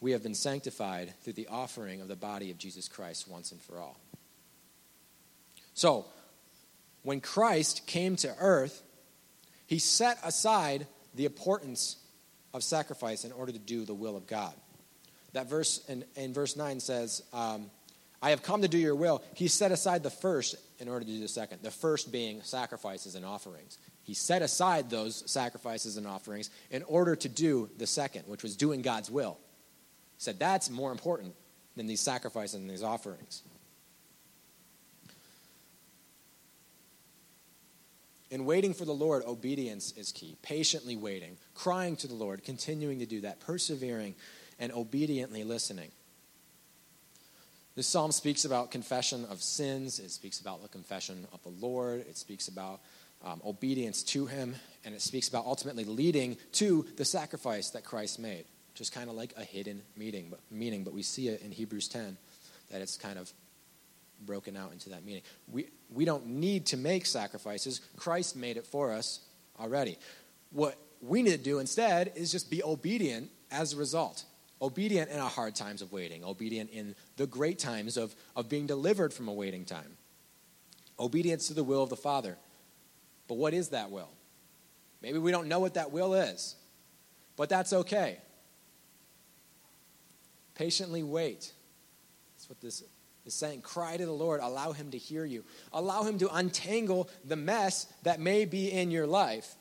we 0.00 0.12
have 0.12 0.22
been 0.22 0.34
sanctified 0.34 1.12
through 1.22 1.34
the 1.34 1.48
offering 1.48 2.00
of 2.00 2.08
the 2.08 2.16
body 2.16 2.50
of 2.50 2.58
Jesus 2.58 2.88
Christ 2.88 3.28
once 3.28 3.52
and 3.52 3.60
for 3.60 3.78
all. 3.78 3.98
So, 5.74 6.06
when 7.02 7.20
Christ 7.20 7.86
came 7.86 8.16
to 8.16 8.34
earth, 8.40 8.82
he 9.66 9.78
set 9.78 10.18
aside 10.24 10.86
the 11.14 11.24
importance 11.24 11.96
of 12.54 12.62
sacrifice 12.62 13.24
in 13.24 13.32
order 13.32 13.52
to 13.52 13.58
do 13.58 13.84
the 13.84 13.94
will 13.94 14.16
of 14.16 14.26
God. 14.26 14.52
That 15.32 15.48
verse 15.48 15.84
in, 15.88 16.04
in 16.16 16.32
verse 16.32 16.56
9 16.56 16.80
says, 16.80 17.22
um, 17.32 17.70
I 18.20 18.30
have 18.30 18.42
come 18.42 18.62
to 18.62 18.68
do 18.68 18.78
your 18.78 18.96
will. 18.96 19.22
He 19.34 19.48
set 19.48 19.70
aside 19.70 20.02
the 20.02 20.10
first 20.10 20.56
in 20.80 20.88
order 20.88 21.04
to 21.04 21.10
do 21.10 21.20
the 21.20 21.28
second, 21.28 21.62
the 21.62 21.70
first 21.70 22.10
being 22.10 22.42
sacrifices 22.42 23.14
and 23.14 23.24
offerings. 23.24 23.78
He 24.08 24.14
set 24.14 24.40
aside 24.40 24.88
those 24.88 25.22
sacrifices 25.30 25.98
and 25.98 26.06
offerings 26.06 26.48
in 26.70 26.82
order 26.84 27.14
to 27.14 27.28
do 27.28 27.68
the 27.76 27.86
second, 27.86 28.22
which 28.26 28.42
was 28.42 28.56
doing 28.56 28.80
God's 28.80 29.10
will. 29.10 29.36
He 30.16 30.22
said 30.22 30.38
that's 30.38 30.70
more 30.70 30.90
important 30.90 31.34
than 31.76 31.86
these 31.86 32.00
sacrifices 32.00 32.54
and 32.54 32.70
these 32.70 32.82
offerings. 32.82 33.42
In 38.30 38.46
waiting 38.46 38.72
for 38.72 38.86
the 38.86 38.94
Lord, 38.94 39.24
obedience 39.26 39.92
is 39.92 40.10
key. 40.10 40.38
Patiently 40.40 40.96
waiting, 40.96 41.36
crying 41.54 41.94
to 41.96 42.06
the 42.06 42.14
Lord, 42.14 42.42
continuing 42.44 43.00
to 43.00 43.06
do 43.06 43.20
that, 43.20 43.40
persevering 43.40 44.14
and 44.58 44.72
obediently 44.72 45.44
listening. 45.44 45.90
This 47.76 47.86
psalm 47.86 48.10
speaks 48.12 48.46
about 48.46 48.70
confession 48.70 49.26
of 49.26 49.42
sins. 49.42 49.98
It 49.98 50.10
speaks 50.12 50.40
about 50.40 50.62
the 50.62 50.68
confession 50.68 51.26
of 51.30 51.42
the 51.42 51.50
Lord. 51.50 52.06
It 52.08 52.16
speaks 52.16 52.48
about 52.48 52.80
um, 53.24 53.40
obedience 53.44 54.02
to 54.04 54.26
him, 54.26 54.54
and 54.84 54.94
it 54.94 55.02
speaks 55.02 55.28
about 55.28 55.46
ultimately 55.46 55.84
leading 55.84 56.36
to 56.52 56.86
the 56.96 57.04
sacrifice 57.04 57.70
that 57.70 57.84
Christ 57.84 58.18
made, 58.18 58.44
which 58.72 58.80
is 58.80 58.90
kind 58.90 59.10
of 59.10 59.16
like 59.16 59.34
a 59.36 59.44
hidden 59.44 59.82
meaning, 59.96 60.28
but, 60.30 60.40
meaning, 60.50 60.84
but 60.84 60.92
we 60.92 61.02
see 61.02 61.28
it 61.28 61.42
in 61.42 61.50
Hebrews 61.50 61.88
10 61.88 62.16
that 62.70 62.80
it's 62.80 62.96
kind 62.96 63.18
of 63.18 63.32
broken 64.24 64.56
out 64.56 64.72
into 64.72 64.90
that 64.90 65.04
meaning. 65.04 65.22
We, 65.50 65.68
we 65.90 66.04
don't 66.04 66.26
need 66.26 66.66
to 66.66 66.76
make 66.76 67.06
sacrifices, 67.06 67.80
Christ 67.96 68.36
made 68.36 68.56
it 68.56 68.66
for 68.66 68.92
us 68.92 69.20
already. 69.58 69.98
What 70.50 70.76
we 71.00 71.22
need 71.22 71.32
to 71.32 71.38
do 71.38 71.58
instead 71.58 72.12
is 72.14 72.32
just 72.32 72.50
be 72.50 72.62
obedient 72.62 73.30
as 73.50 73.72
a 73.72 73.76
result. 73.76 74.24
Obedient 74.60 75.10
in 75.10 75.20
our 75.20 75.30
hard 75.30 75.54
times 75.54 75.82
of 75.82 75.92
waiting, 75.92 76.24
obedient 76.24 76.70
in 76.70 76.96
the 77.16 77.26
great 77.26 77.58
times 77.58 77.96
of, 77.96 78.14
of 78.34 78.48
being 78.48 78.66
delivered 78.66 79.12
from 79.12 79.28
a 79.28 79.32
waiting 79.32 79.64
time. 79.64 79.96
Obedience 80.98 81.46
to 81.46 81.54
the 81.54 81.62
will 81.62 81.82
of 81.82 81.90
the 81.90 81.96
Father 81.96 82.36
but 83.28 83.36
what 83.36 83.54
is 83.54 83.68
that 83.68 83.90
will? 83.90 84.10
Maybe 85.02 85.18
we 85.18 85.30
don't 85.30 85.46
know 85.46 85.60
what 85.60 85.74
that 85.74 85.92
will 85.92 86.14
is, 86.14 86.56
but 87.36 87.48
that's 87.48 87.72
okay. 87.72 88.18
Patiently 90.54 91.04
wait. 91.04 91.52
That's 92.34 92.48
what 92.48 92.60
this 92.60 92.82
is 93.24 93.34
saying. 93.34 93.60
Cry 93.60 93.96
to 93.96 94.04
the 94.04 94.12
Lord, 94.12 94.40
allow 94.40 94.72
Him 94.72 94.90
to 94.90 94.98
hear 94.98 95.24
you, 95.24 95.44
allow 95.72 96.02
Him 96.02 96.18
to 96.18 96.34
untangle 96.34 97.08
the 97.24 97.36
mess 97.36 97.86
that 98.02 98.18
may 98.18 98.44
be 98.44 98.72
in 98.72 98.90
your 98.90 99.06
life, 99.06 99.54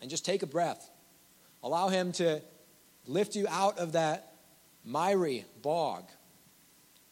and 0.00 0.08
just 0.08 0.24
take 0.24 0.42
a 0.42 0.46
breath. 0.46 0.90
Allow 1.62 1.88
Him 1.88 2.12
to 2.12 2.42
lift 3.06 3.34
you 3.34 3.46
out 3.48 3.78
of 3.78 3.92
that 3.92 4.34
miry 4.84 5.44
bog 5.62 6.04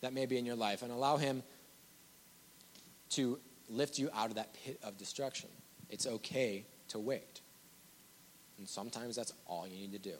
that 0.03 0.13
may 0.13 0.27
be 0.27 0.39
in 0.39 0.47
your 0.47 0.55
life, 0.55 0.83
and 0.83 0.93
allow 0.93 1.17
Him 1.17 1.43
to 3.11 3.39
lift 3.69 3.99
you 3.99 4.11
out 4.15 4.29
of 4.29 4.37
that 4.37 4.55
pit 4.55 4.79
of 4.83 4.97
destruction. 4.99 5.49
It's 5.91 6.07
okay 6.07 6.65
to 6.89 6.99
wait. 6.99 7.41
And 8.59 8.69
sometimes 8.69 9.17
that's 9.17 9.33
all 9.47 9.67
you 9.67 9.77
need 9.77 9.93
to 9.93 9.99
do. 9.99 10.17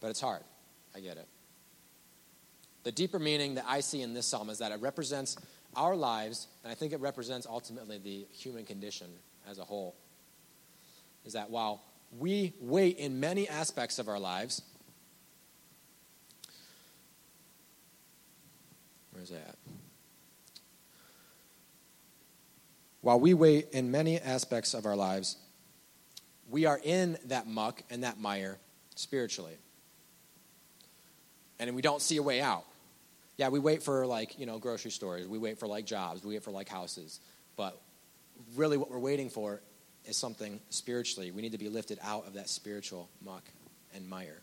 but 0.00 0.08
it's 0.08 0.20
hard. 0.20 0.42
I 0.94 1.00
get 1.00 1.16
it. 1.16 1.26
The 2.84 2.92
deeper 2.92 3.18
meaning 3.18 3.56
that 3.56 3.64
I 3.66 3.80
see 3.80 4.02
in 4.02 4.14
this 4.14 4.26
psalm 4.26 4.50
is 4.50 4.58
that 4.58 4.70
it 4.72 4.80
represents 4.80 5.36
our 5.74 5.96
lives, 5.96 6.46
and 6.62 6.70
I 6.70 6.74
think 6.74 6.92
it 6.92 7.00
represents 7.00 7.46
ultimately 7.46 7.98
the 7.98 8.26
human 8.32 8.64
condition 8.64 9.08
as 9.50 9.58
a 9.58 9.64
whole. 9.64 9.94
Is 11.24 11.32
that 11.32 11.50
while 11.50 11.82
we 12.18 12.54
wait 12.60 12.98
in 12.98 13.18
many 13.18 13.48
aspects 13.48 13.98
of 13.98 14.08
our 14.08 14.18
lives, 14.20 14.62
where's 19.12 19.30
that? 19.30 19.56
While 23.06 23.20
we 23.20 23.34
wait 23.34 23.68
in 23.70 23.92
many 23.92 24.18
aspects 24.18 24.74
of 24.74 24.84
our 24.84 24.96
lives, 24.96 25.36
we 26.50 26.66
are 26.66 26.80
in 26.82 27.16
that 27.26 27.46
muck 27.46 27.84
and 27.88 28.02
that 28.02 28.18
mire 28.18 28.58
spiritually. 28.96 29.56
And 31.60 31.72
we 31.76 31.82
don't 31.82 32.02
see 32.02 32.16
a 32.16 32.22
way 32.24 32.40
out. 32.40 32.64
Yeah, 33.36 33.50
we 33.50 33.60
wait 33.60 33.84
for 33.84 34.04
like, 34.08 34.40
you 34.40 34.44
know, 34.44 34.58
grocery 34.58 34.90
stores, 34.90 35.28
we 35.28 35.38
wait 35.38 35.60
for 35.60 35.68
like 35.68 35.86
jobs, 35.86 36.24
we 36.24 36.34
wait 36.34 36.42
for 36.42 36.50
like 36.50 36.68
houses. 36.68 37.20
But 37.54 37.80
really 38.56 38.76
what 38.76 38.90
we're 38.90 38.98
waiting 38.98 39.30
for 39.30 39.60
is 40.04 40.16
something 40.16 40.58
spiritually. 40.70 41.30
We 41.30 41.42
need 41.42 41.52
to 41.52 41.58
be 41.58 41.68
lifted 41.68 42.00
out 42.02 42.26
of 42.26 42.34
that 42.34 42.48
spiritual 42.48 43.08
muck 43.24 43.44
and 43.94 44.10
mire. 44.10 44.40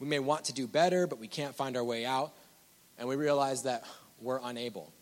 We 0.00 0.06
may 0.06 0.18
want 0.18 0.44
to 0.44 0.52
do 0.52 0.66
better, 0.66 1.06
but 1.06 1.18
we 1.18 1.28
can't 1.28 1.54
find 1.54 1.78
our 1.78 1.84
way 1.84 2.04
out. 2.04 2.34
And 2.98 3.08
we 3.08 3.16
realize 3.16 3.62
that 3.62 3.86
we're 4.20 4.40
unable. 4.42 4.92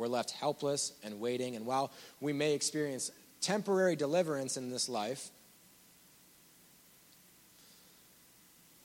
We're 0.00 0.08
left 0.08 0.30
helpless 0.30 0.94
and 1.04 1.20
waiting. 1.20 1.56
And 1.56 1.66
while 1.66 1.92
we 2.22 2.32
may 2.32 2.54
experience 2.54 3.10
temporary 3.42 3.96
deliverance 3.96 4.56
in 4.56 4.70
this 4.70 4.88
life 4.88 5.28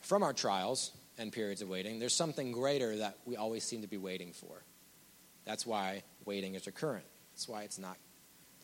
from 0.02 0.24
our 0.24 0.34
trials 0.34 0.92
and 1.18 1.32
periods 1.32 1.62
of 1.62 1.70
waiting, 1.70 2.00
there's 2.00 2.14
something 2.14 2.52
greater 2.52 2.98
that 2.98 3.18
we 3.26 3.38
always 3.38 3.64
seem 3.64 3.82
to 3.82 3.88
be 3.88 3.96
waiting 3.96 4.34
for. 4.34 4.62
That's 5.46 5.66
why 5.66 6.04
waiting 6.26 6.54
is 6.56 6.66
recurrent. 6.66 7.06
That's 7.32 7.48
why 7.48 7.64
it's 7.64 7.80
not 7.80 7.96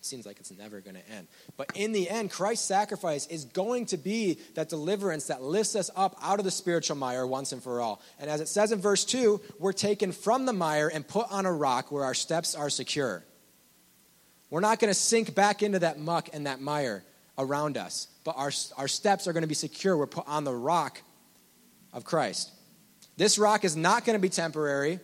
seems 0.01 0.25
like 0.25 0.39
it's 0.39 0.51
never 0.51 0.81
going 0.81 0.95
to 0.95 1.09
end. 1.09 1.27
But 1.57 1.71
in 1.75 1.91
the 1.91 2.09
end, 2.09 2.31
Christ's 2.31 2.65
sacrifice 2.65 3.27
is 3.27 3.45
going 3.45 3.85
to 3.87 3.97
be 3.97 4.39
that 4.55 4.69
deliverance 4.69 5.27
that 5.27 5.43
lifts 5.43 5.75
us 5.75 5.89
up 5.95 6.17
out 6.21 6.39
of 6.39 6.45
the 6.45 6.51
spiritual 6.51 6.97
mire 6.97 7.25
once 7.25 7.51
and 7.51 7.61
for 7.61 7.81
all. 7.81 8.01
And 8.19 8.29
as 8.29 8.41
it 8.41 8.47
says 8.47 8.71
in 8.71 8.79
verse 8.79 9.05
2, 9.05 9.39
we're 9.59 9.73
taken 9.73 10.11
from 10.11 10.45
the 10.45 10.53
mire 10.53 10.89
and 10.93 11.07
put 11.07 11.31
on 11.31 11.45
a 11.45 11.53
rock 11.53 11.91
where 11.91 12.03
our 12.03 12.13
steps 12.13 12.55
are 12.55 12.69
secure. 12.69 13.23
We're 14.49 14.59
not 14.59 14.79
going 14.79 14.91
to 14.91 14.99
sink 14.99 15.33
back 15.33 15.63
into 15.63 15.79
that 15.79 15.99
muck 15.99 16.29
and 16.33 16.45
that 16.47 16.59
mire 16.59 17.03
around 17.37 17.77
us, 17.77 18.07
but 18.23 18.35
our, 18.37 18.51
our 18.77 18.87
steps 18.87 19.27
are 19.27 19.33
going 19.33 19.43
to 19.43 19.47
be 19.47 19.55
secure. 19.55 19.95
We're 19.95 20.07
put 20.07 20.27
on 20.27 20.43
the 20.43 20.53
rock 20.53 21.01
of 21.93 22.03
Christ. 22.03 22.51
This 23.17 23.37
rock 23.37 23.63
is 23.63 23.75
not 23.75 24.05
going 24.05 24.15
to 24.15 24.21
be 24.21 24.29
temporary. 24.29 24.99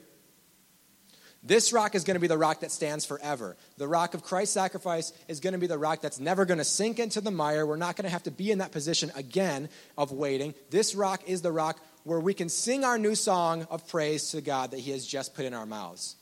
This 1.48 1.72
rock 1.72 1.96
is 1.96 2.04
going 2.04 2.16
to 2.16 2.20
be 2.20 2.28
the 2.28 2.38
rock 2.38 2.60
that 2.60 2.72
stands 2.72 3.06
forever. 3.06 3.56
The 3.78 3.88
rock 3.88 4.14
of 4.14 4.22
Christ's 4.22 4.54
sacrifice 4.54 5.14
is 5.30 5.40
going 5.40 5.54
to 5.54 5.60
be 5.60 5.68
the 5.68 5.78
rock 5.78 6.02
that's 6.02 6.20
never 6.20 6.44
going 6.44 6.58
to 6.58 6.66
sink 6.66 7.00
into 7.00 7.22
the 7.22 7.32
mire. 7.32 7.66
We're 7.66 7.78
not 7.78 7.96
going 7.96 8.04
to 8.04 8.10
have 8.10 8.24
to 8.24 8.32
be 8.32 8.52
in 8.52 8.58
that 8.58 8.74
position 8.74 9.14
again 9.16 9.70
of 9.98 10.12
waiting. 10.12 10.54
This 10.72 10.94
rock 10.94 11.22
is 11.26 11.42
the 11.42 11.54
rock 11.54 11.80
where 12.04 12.20
we 12.20 12.34
can 12.34 12.50
sing 12.50 12.84
our 12.84 12.98
new 12.98 13.16
song 13.16 13.66
of 13.70 13.88
praise 13.88 14.32
to 14.32 14.42
God 14.42 14.72
that 14.72 14.82
He 14.82 14.92
has 14.92 15.08
just 15.08 15.36
put 15.36 15.46
in 15.46 15.54
our 15.54 15.66
mouths. 15.66 16.18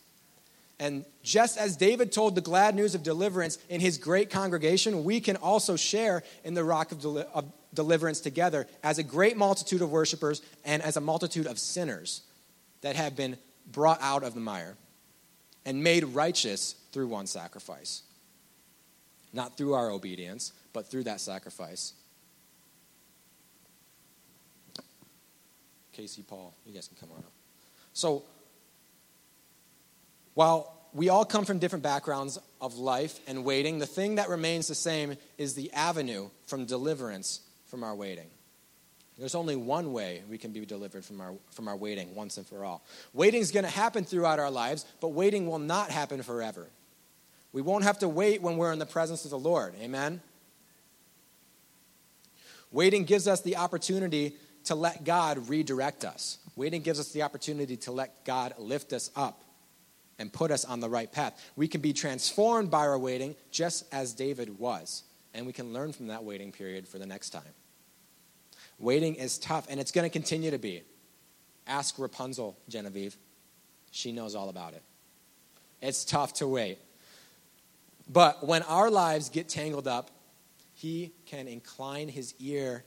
And 0.79 1.05
just 1.23 1.57
as 1.57 1.75
David 1.75 2.11
told 2.11 2.35
the 2.35 2.41
glad 2.41 2.75
news 2.75 2.93
of 2.93 3.01
deliverance 3.01 3.57
in 3.67 3.81
his 3.81 3.97
great 3.97 4.29
congregation, 4.29 5.05
we 5.05 5.21
can 5.21 5.37
also 5.37 5.75
share 5.75 6.21
in 6.43 6.53
the 6.53 6.65
rock 6.65 6.91
of, 6.91 6.99
deli- 6.99 7.25
of 7.33 7.51
deliverance 7.73 8.19
together 8.19 8.67
as 8.83 8.99
a 8.99 9.03
great 9.03 9.37
multitude 9.37 9.81
of 9.81 9.89
worshipers 9.89 10.41
and 10.65 10.83
as 10.83 10.97
a 10.97 11.01
multitude 11.01 11.47
of 11.47 11.57
sinners 11.57 12.21
that 12.81 12.97
have 12.97 13.15
been 13.15 13.37
brought 13.71 14.01
out 14.01 14.23
of 14.23 14.33
the 14.33 14.41
mire 14.41 14.75
and 15.65 15.83
made 15.83 16.03
righteous 16.03 16.75
through 16.91 17.07
one 17.07 17.27
sacrifice. 17.27 18.03
Not 19.33 19.57
through 19.57 19.73
our 19.73 19.89
obedience, 19.89 20.53
but 20.73 20.89
through 20.89 21.03
that 21.05 21.19
sacrifice. 21.19 21.93
Casey, 25.91 26.23
Paul, 26.23 26.53
you 26.65 26.73
guys 26.73 26.87
can 26.87 26.97
come 26.97 27.09
on 27.11 27.19
up. 27.19 27.31
So, 27.93 28.23
while 30.33 30.75
we 30.93 31.09
all 31.09 31.25
come 31.25 31.45
from 31.45 31.59
different 31.59 31.83
backgrounds 31.83 32.37
of 32.59 32.77
life 32.77 33.19
and 33.27 33.43
waiting, 33.43 33.79
the 33.79 33.85
thing 33.85 34.15
that 34.15 34.29
remains 34.29 34.67
the 34.67 34.75
same 34.75 35.15
is 35.37 35.53
the 35.53 35.71
avenue 35.73 36.29
from 36.47 36.65
deliverance 36.65 37.41
from 37.67 37.83
our 37.83 37.95
waiting. 37.95 38.27
There's 39.17 39.35
only 39.35 39.55
one 39.55 39.93
way 39.93 40.23
we 40.29 40.37
can 40.37 40.51
be 40.51 40.65
delivered 40.65 41.05
from 41.05 41.21
our, 41.21 41.33
from 41.51 41.67
our 41.67 41.75
waiting 41.75 42.13
once 42.15 42.37
and 42.37 42.45
for 42.45 42.65
all. 42.65 42.83
Waiting 43.13 43.41
is 43.41 43.51
going 43.51 43.63
to 43.63 43.71
happen 43.71 44.03
throughout 44.03 44.39
our 44.39 44.51
lives, 44.51 44.85
but 44.99 45.09
waiting 45.09 45.47
will 45.47 45.59
not 45.59 45.89
happen 45.89 46.21
forever. 46.21 46.67
We 47.53 47.61
won't 47.61 47.85
have 47.85 47.99
to 47.99 48.09
wait 48.09 48.41
when 48.41 48.57
we're 48.57 48.73
in 48.73 48.79
the 48.79 48.85
presence 48.85 49.23
of 49.23 49.31
the 49.31 49.39
Lord. 49.39 49.73
Amen? 49.81 50.19
Waiting 52.71 53.05
gives 53.05 53.27
us 53.27 53.39
the 53.39 53.55
opportunity 53.55 54.35
to 54.65 54.75
let 54.75 55.05
God 55.05 55.47
redirect 55.47 56.03
us. 56.03 56.39
Waiting 56.57 56.81
gives 56.81 56.99
us 56.99 57.13
the 57.13 57.21
opportunity 57.21 57.77
to 57.77 57.93
let 57.93 58.25
God 58.25 58.53
lift 58.57 58.91
us 58.91 59.11
up 59.15 59.45
and 60.19 60.31
put 60.31 60.51
us 60.51 60.65
on 60.65 60.81
the 60.81 60.89
right 60.89 61.11
path. 61.11 61.41
We 61.55 61.69
can 61.69 61.79
be 61.79 61.93
transformed 61.93 62.69
by 62.69 62.79
our 62.79 62.99
waiting 62.99 63.35
just 63.51 63.85
as 63.93 64.13
David 64.13 64.59
was. 64.59 65.03
And 65.33 65.45
we 65.45 65.53
can 65.53 65.71
learn 65.71 65.93
from 65.93 66.07
that 66.07 66.23
waiting 66.23 66.51
period 66.51 66.87
for 66.87 66.97
the 66.97 67.05
next 67.05 67.29
time. 67.29 67.43
Waiting 68.79 69.15
is 69.15 69.37
tough, 69.37 69.67
and 69.69 69.79
it's 69.79 69.91
going 69.91 70.03
to 70.03 70.09
continue 70.09 70.51
to 70.51 70.57
be. 70.57 70.83
Ask 71.67 71.97
Rapunzel, 71.97 72.57
Genevieve. 72.69 73.17
She 73.91 74.11
knows 74.11 74.35
all 74.35 74.49
about 74.49 74.73
it. 74.73 74.83
It's 75.81 76.03
tough 76.03 76.33
to 76.33 76.47
wait. 76.47 76.79
But 78.11 78.45
when 78.45 78.61
our 78.63 78.89
lives 78.89 79.29
get 79.29 79.49
tangled 79.49 79.87
up, 79.87 80.11
He 80.73 81.13
can 81.25 81.47
incline 81.47 82.07
His 82.07 82.33
ear 82.39 82.83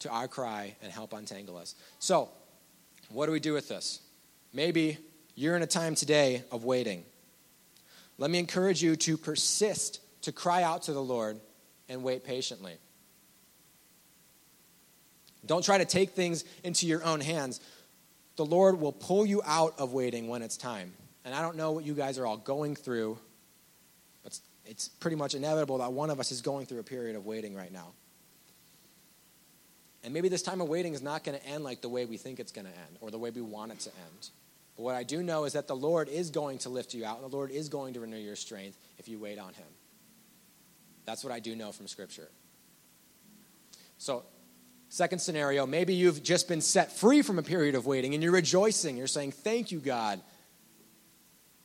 to 0.00 0.10
our 0.10 0.28
cry 0.28 0.76
and 0.82 0.92
help 0.92 1.12
untangle 1.12 1.56
us. 1.56 1.74
So, 1.98 2.28
what 3.08 3.26
do 3.26 3.32
we 3.32 3.40
do 3.40 3.52
with 3.52 3.68
this? 3.68 4.00
Maybe 4.52 4.98
you're 5.34 5.56
in 5.56 5.62
a 5.62 5.66
time 5.66 5.94
today 5.94 6.44
of 6.50 6.64
waiting. 6.64 7.04
Let 8.18 8.30
me 8.30 8.38
encourage 8.38 8.82
you 8.82 8.96
to 8.96 9.16
persist, 9.16 10.00
to 10.22 10.32
cry 10.32 10.62
out 10.62 10.82
to 10.82 10.92
the 10.92 11.02
Lord, 11.02 11.40
and 11.88 12.02
wait 12.02 12.24
patiently. 12.24 12.76
Don't 15.44 15.64
try 15.64 15.78
to 15.78 15.84
take 15.84 16.10
things 16.10 16.44
into 16.62 16.86
your 16.86 17.04
own 17.04 17.20
hands. 17.20 17.60
The 18.36 18.44
Lord 18.44 18.80
will 18.80 18.92
pull 18.92 19.26
you 19.26 19.42
out 19.44 19.78
of 19.78 19.92
waiting 19.92 20.28
when 20.28 20.42
it's 20.42 20.56
time. 20.56 20.92
And 21.24 21.34
I 21.34 21.42
don't 21.42 21.56
know 21.56 21.72
what 21.72 21.84
you 21.84 21.94
guys 21.94 22.18
are 22.18 22.26
all 22.26 22.36
going 22.36 22.74
through, 22.74 23.18
but 24.22 24.38
it's 24.64 24.88
pretty 24.88 25.16
much 25.16 25.34
inevitable 25.34 25.78
that 25.78 25.92
one 25.92 26.10
of 26.10 26.20
us 26.20 26.32
is 26.32 26.40
going 26.40 26.66
through 26.66 26.80
a 26.80 26.84
period 26.84 27.16
of 27.16 27.26
waiting 27.26 27.54
right 27.54 27.72
now. 27.72 27.92
And 30.04 30.12
maybe 30.12 30.28
this 30.28 30.42
time 30.42 30.60
of 30.60 30.68
waiting 30.68 30.94
is 30.94 31.02
not 31.02 31.22
going 31.22 31.38
to 31.38 31.46
end 31.46 31.62
like 31.62 31.80
the 31.80 31.88
way 31.88 32.06
we 32.06 32.16
think 32.16 32.40
it's 32.40 32.50
going 32.50 32.66
to 32.66 32.72
end 32.72 32.98
or 33.00 33.10
the 33.10 33.18
way 33.18 33.30
we 33.30 33.40
want 33.40 33.72
it 33.72 33.80
to 33.80 33.90
end. 33.90 34.30
But 34.76 34.82
what 34.82 34.94
I 34.94 35.02
do 35.02 35.22
know 35.22 35.44
is 35.44 35.52
that 35.52 35.68
the 35.68 35.76
Lord 35.76 36.08
is 36.08 36.30
going 36.30 36.58
to 36.58 36.70
lift 36.70 36.94
you 36.94 37.04
out, 37.04 37.20
and 37.20 37.30
the 37.30 37.36
Lord 37.36 37.50
is 37.50 37.68
going 37.68 37.94
to 37.94 38.00
renew 38.00 38.16
your 38.16 38.36
strength 38.36 38.78
if 38.98 39.06
you 39.06 39.18
wait 39.18 39.38
on 39.38 39.52
Him. 39.54 39.66
That's 41.04 41.22
what 41.22 41.32
I 41.32 41.40
do 41.40 41.54
know 41.54 41.72
from 41.72 41.86
Scripture. 41.86 42.28
So 43.98 44.24
Second 44.92 45.20
scenario, 45.20 45.66
maybe 45.66 45.94
you've 45.94 46.22
just 46.22 46.48
been 46.48 46.60
set 46.60 46.92
free 46.92 47.22
from 47.22 47.38
a 47.38 47.42
period 47.42 47.74
of 47.74 47.86
waiting 47.86 48.12
and 48.12 48.22
you're 48.22 48.30
rejoicing. 48.30 48.98
You're 48.98 49.06
saying, 49.06 49.32
Thank 49.32 49.72
you, 49.72 49.78
God. 49.78 50.20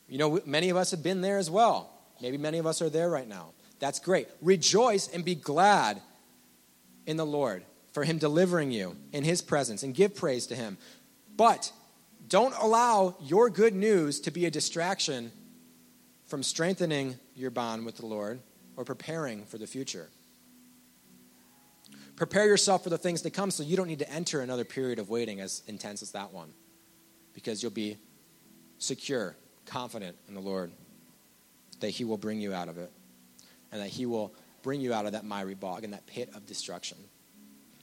You 0.08 0.18
know, 0.18 0.40
many 0.46 0.70
of 0.70 0.78
us 0.78 0.92
have 0.92 1.04
been 1.04 1.20
there 1.20 1.38
as 1.38 1.50
well. 1.50 1.92
Maybe 2.22 2.38
many 2.38 2.58
of 2.58 2.66
us 2.66 2.82
are 2.82 2.90
there 2.90 3.10
right 3.10 3.28
now. 3.28 3.50
That's 3.80 4.00
great. 4.00 4.30
Rejoice 4.42 5.10
and 5.10 5.26
be 5.26 5.36
glad 5.36 6.02
in 7.06 7.18
the 7.18 7.26
Lord 7.26 7.66
for 7.92 8.06
Him 8.06 8.18
delivering 8.18 8.72
you 8.72 8.96
in 9.12 9.26
His 9.26 9.42
presence 9.42 9.84
and 9.84 9.94
give 9.94 10.16
praise 10.16 10.48
to 10.48 10.56
Him. 10.56 10.78
But 11.36 11.74
don't 12.30 12.56
allow 12.58 13.18
your 13.20 13.50
good 13.50 13.76
news 13.76 14.22
to 14.22 14.32
be 14.32 14.46
a 14.46 14.52
distraction 14.52 15.34
from 16.28 16.44
strengthening 16.44 17.20
your 17.36 17.52
bond 17.52 17.86
with 17.86 17.98
the 17.98 18.06
Lord 18.06 18.40
or 18.78 18.86
preparing 18.86 19.44
for 19.44 19.58
the 19.58 19.68
future. 19.68 20.08
Prepare 22.18 22.48
yourself 22.48 22.84
for 22.84 22.90
the 22.90 22.98
things 22.98 23.22
to 23.22 23.30
come 23.30 23.52
so 23.52 23.62
you 23.62 23.78
don't 23.78 23.88
need 23.88 24.00
to 24.00 24.12
enter 24.12 24.42
another 24.42 24.66
period 24.66 24.98
of 24.98 25.08
waiting 25.08 25.40
as 25.40 25.62
intense 25.68 26.02
as 26.02 26.12
that 26.12 26.34
one 26.34 26.52
because 27.36 27.62
you'll 27.62 27.72
be 27.72 27.96
secure, 28.80 29.36
confident 29.68 30.18
in 30.28 30.34
the 30.34 30.42
Lord 30.42 30.72
that 31.80 31.90
He 31.90 32.04
will 32.04 32.18
bring 32.18 32.42
you 32.42 32.54
out 32.56 32.70
of 32.70 32.80
it 32.80 32.92
and 33.72 33.80
that 33.82 33.90
He 33.90 34.08
will 34.08 34.34
bring 34.64 34.82
you 34.82 34.94
out 34.94 35.06
of 35.06 35.12
that 35.12 35.26
miry 35.26 35.54
bog 35.54 35.84
and 35.84 35.94
that 35.94 36.08
pit 36.08 36.32
of 36.34 36.48
destruction. 36.48 36.98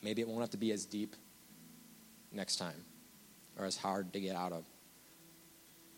Maybe 0.02 0.20
it 0.20 0.26
won't 0.26 0.40
have 0.40 0.50
to 0.50 0.56
be 0.56 0.72
as 0.72 0.84
deep 0.84 1.14
next 2.32 2.56
time 2.56 2.84
or 3.56 3.66
as 3.66 3.76
hard 3.76 4.12
to 4.14 4.20
get 4.20 4.34
out 4.34 4.50
of. 4.50 4.64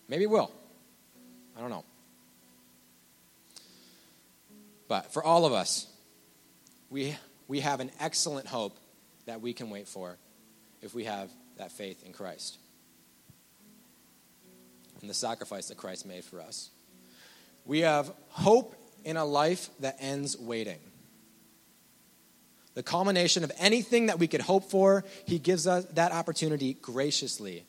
Maybe 0.09 0.25
it 0.25 0.31
will. 0.31 0.53
I 1.57 1.62
don't 1.62 1.70
know. 1.70 1.85
But 4.88 5.11
for 5.11 5.25
all 5.25 5.46
of 5.46 5.55
us, 5.55 5.87
we 6.90 7.16
we 7.49 7.61
have 7.61 7.81
an 7.81 7.91
excellent 8.01 8.47
hope 8.47 8.77
that 9.27 9.41
we 9.41 9.53
can 9.53 9.71
wait 9.71 9.89
for 9.89 10.17
if 10.83 10.95
we 10.95 11.05
have 11.05 11.31
that 11.59 11.73
faith 11.73 12.05
in 12.05 12.13
Christ 12.13 12.59
and 15.01 15.11
the 15.11 15.15
sacrifice 15.15 15.69
that 15.69 15.77
Christ 15.77 16.07
made 16.07 16.25
for 16.25 16.41
us. 16.41 16.71
We 17.65 17.81
have 17.81 18.13
hope 18.29 18.75
in 19.05 19.17
a 19.17 19.25
life 19.25 19.71
that 19.81 19.97
ends 20.01 20.39
waiting. 20.39 20.79
The 22.75 22.83
culmination 22.83 23.45
of 23.45 23.53
anything 23.59 24.07
that 24.07 24.19
we 24.19 24.29
could 24.29 24.43
hope 24.43 24.71
for, 24.71 25.05
He 25.25 25.39
gives 25.39 25.67
us 25.67 25.85
that 25.95 26.13
opportunity 26.13 26.75
graciously 26.75 27.65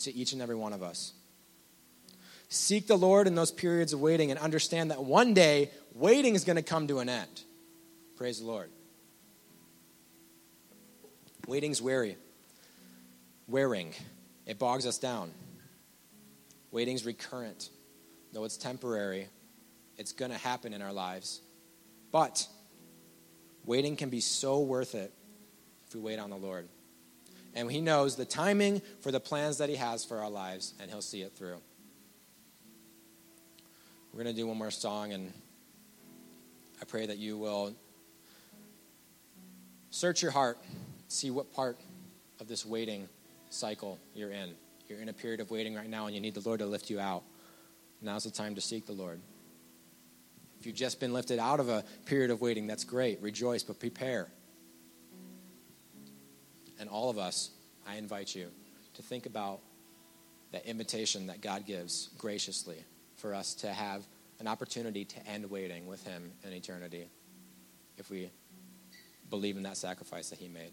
to 0.00 0.14
each 0.14 0.32
and 0.32 0.42
every 0.42 0.54
one 0.54 0.72
of 0.72 0.82
us. 0.82 1.12
Seek 2.48 2.86
the 2.86 2.96
Lord 2.96 3.26
in 3.26 3.34
those 3.34 3.50
periods 3.50 3.92
of 3.92 4.00
waiting 4.00 4.30
and 4.30 4.38
understand 4.38 4.90
that 4.90 5.02
one 5.02 5.34
day 5.34 5.70
waiting 5.94 6.34
is 6.34 6.44
going 6.44 6.56
to 6.56 6.62
come 6.62 6.86
to 6.88 6.98
an 6.98 7.08
end. 7.08 7.42
Praise 8.16 8.40
the 8.40 8.46
Lord. 8.46 8.70
Waiting's 11.46 11.82
weary. 11.82 12.16
Wearing. 13.48 13.94
It 14.46 14.58
bogs 14.58 14.86
us 14.86 14.98
down. 14.98 15.32
Waiting's 16.70 17.04
recurrent. 17.04 17.70
Though 18.32 18.44
it's 18.44 18.56
temporary, 18.56 19.28
it's 19.98 20.12
going 20.12 20.30
to 20.30 20.38
happen 20.38 20.72
in 20.72 20.80
our 20.80 20.92
lives. 20.92 21.40
But 22.10 22.46
waiting 23.64 23.96
can 23.96 24.08
be 24.08 24.20
so 24.20 24.60
worth 24.60 24.94
it 24.94 25.12
if 25.86 25.94
we 25.94 26.00
wait 26.00 26.18
on 26.18 26.30
the 26.30 26.36
Lord. 26.36 26.68
And 27.54 27.70
He 27.70 27.80
knows 27.80 28.16
the 28.16 28.24
timing 28.24 28.80
for 29.00 29.10
the 29.10 29.20
plans 29.20 29.58
that 29.58 29.68
He 29.68 29.76
has 29.76 30.04
for 30.04 30.18
our 30.18 30.30
lives, 30.30 30.74
and 30.80 30.90
He'll 30.90 31.02
see 31.02 31.22
it 31.22 31.32
through. 31.36 31.58
We're 34.12 34.22
going 34.22 34.34
to 34.34 34.40
do 34.40 34.46
one 34.46 34.58
more 34.58 34.70
song, 34.70 35.12
and 35.12 35.32
I 36.80 36.84
pray 36.84 37.06
that 37.06 37.18
you 37.18 37.36
will 37.38 37.74
search 39.90 40.22
your 40.22 40.30
heart, 40.32 40.58
see 41.12 41.30
what 41.30 41.52
part 41.52 41.78
of 42.40 42.48
this 42.48 42.64
waiting 42.64 43.08
cycle 43.50 43.98
you're 44.14 44.30
in. 44.30 44.54
You're 44.88 45.00
in 45.00 45.08
a 45.08 45.12
period 45.12 45.40
of 45.40 45.50
waiting 45.50 45.74
right 45.74 45.88
now, 45.88 46.06
and 46.06 46.14
you 46.14 46.20
need 46.20 46.34
the 46.34 46.46
Lord 46.46 46.60
to 46.60 46.66
lift 46.66 46.90
you 46.90 46.98
out. 46.98 47.22
Now's 48.00 48.24
the 48.24 48.30
time 48.30 48.54
to 48.56 48.60
seek 48.60 48.86
the 48.86 48.92
Lord. 48.92 49.20
If 50.58 50.66
you've 50.66 50.76
just 50.76 51.00
been 51.00 51.12
lifted 51.12 51.38
out 51.38 51.60
of 51.60 51.68
a 51.68 51.84
period 52.06 52.30
of 52.30 52.40
waiting, 52.40 52.66
that's 52.66 52.84
great. 52.84 53.20
Rejoice, 53.20 53.62
but 53.62 53.78
prepare. 53.78 54.28
And 56.78 56.88
all 56.88 57.10
of 57.10 57.18
us, 57.18 57.50
I 57.86 57.96
invite 57.96 58.34
you 58.34 58.48
to 58.94 59.02
think 59.02 59.26
about 59.26 59.60
that 60.52 60.66
invitation 60.66 61.28
that 61.28 61.40
God 61.40 61.66
gives 61.66 62.10
graciously 62.18 62.84
for 63.16 63.34
us 63.34 63.54
to 63.54 63.72
have 63.72 64.04
an 64.40 64.46
opportunity 64.48 65.04
to 65.04 65.26
end 65.26 65.48
waiting 65.48 65.86
with 65.86 66.04
Him 66.04 66.32
in 66.44 66.52
eternity 66.52 67.08
if 67.96 68.10
we 68.10 68.30
believe 69.30 69.56
in 69.56 69.62
that 69.62 69.76
sacrifice 69.76 70.30
that 70.30 70.38
He 70.38 70.48
made. 70.48 70.72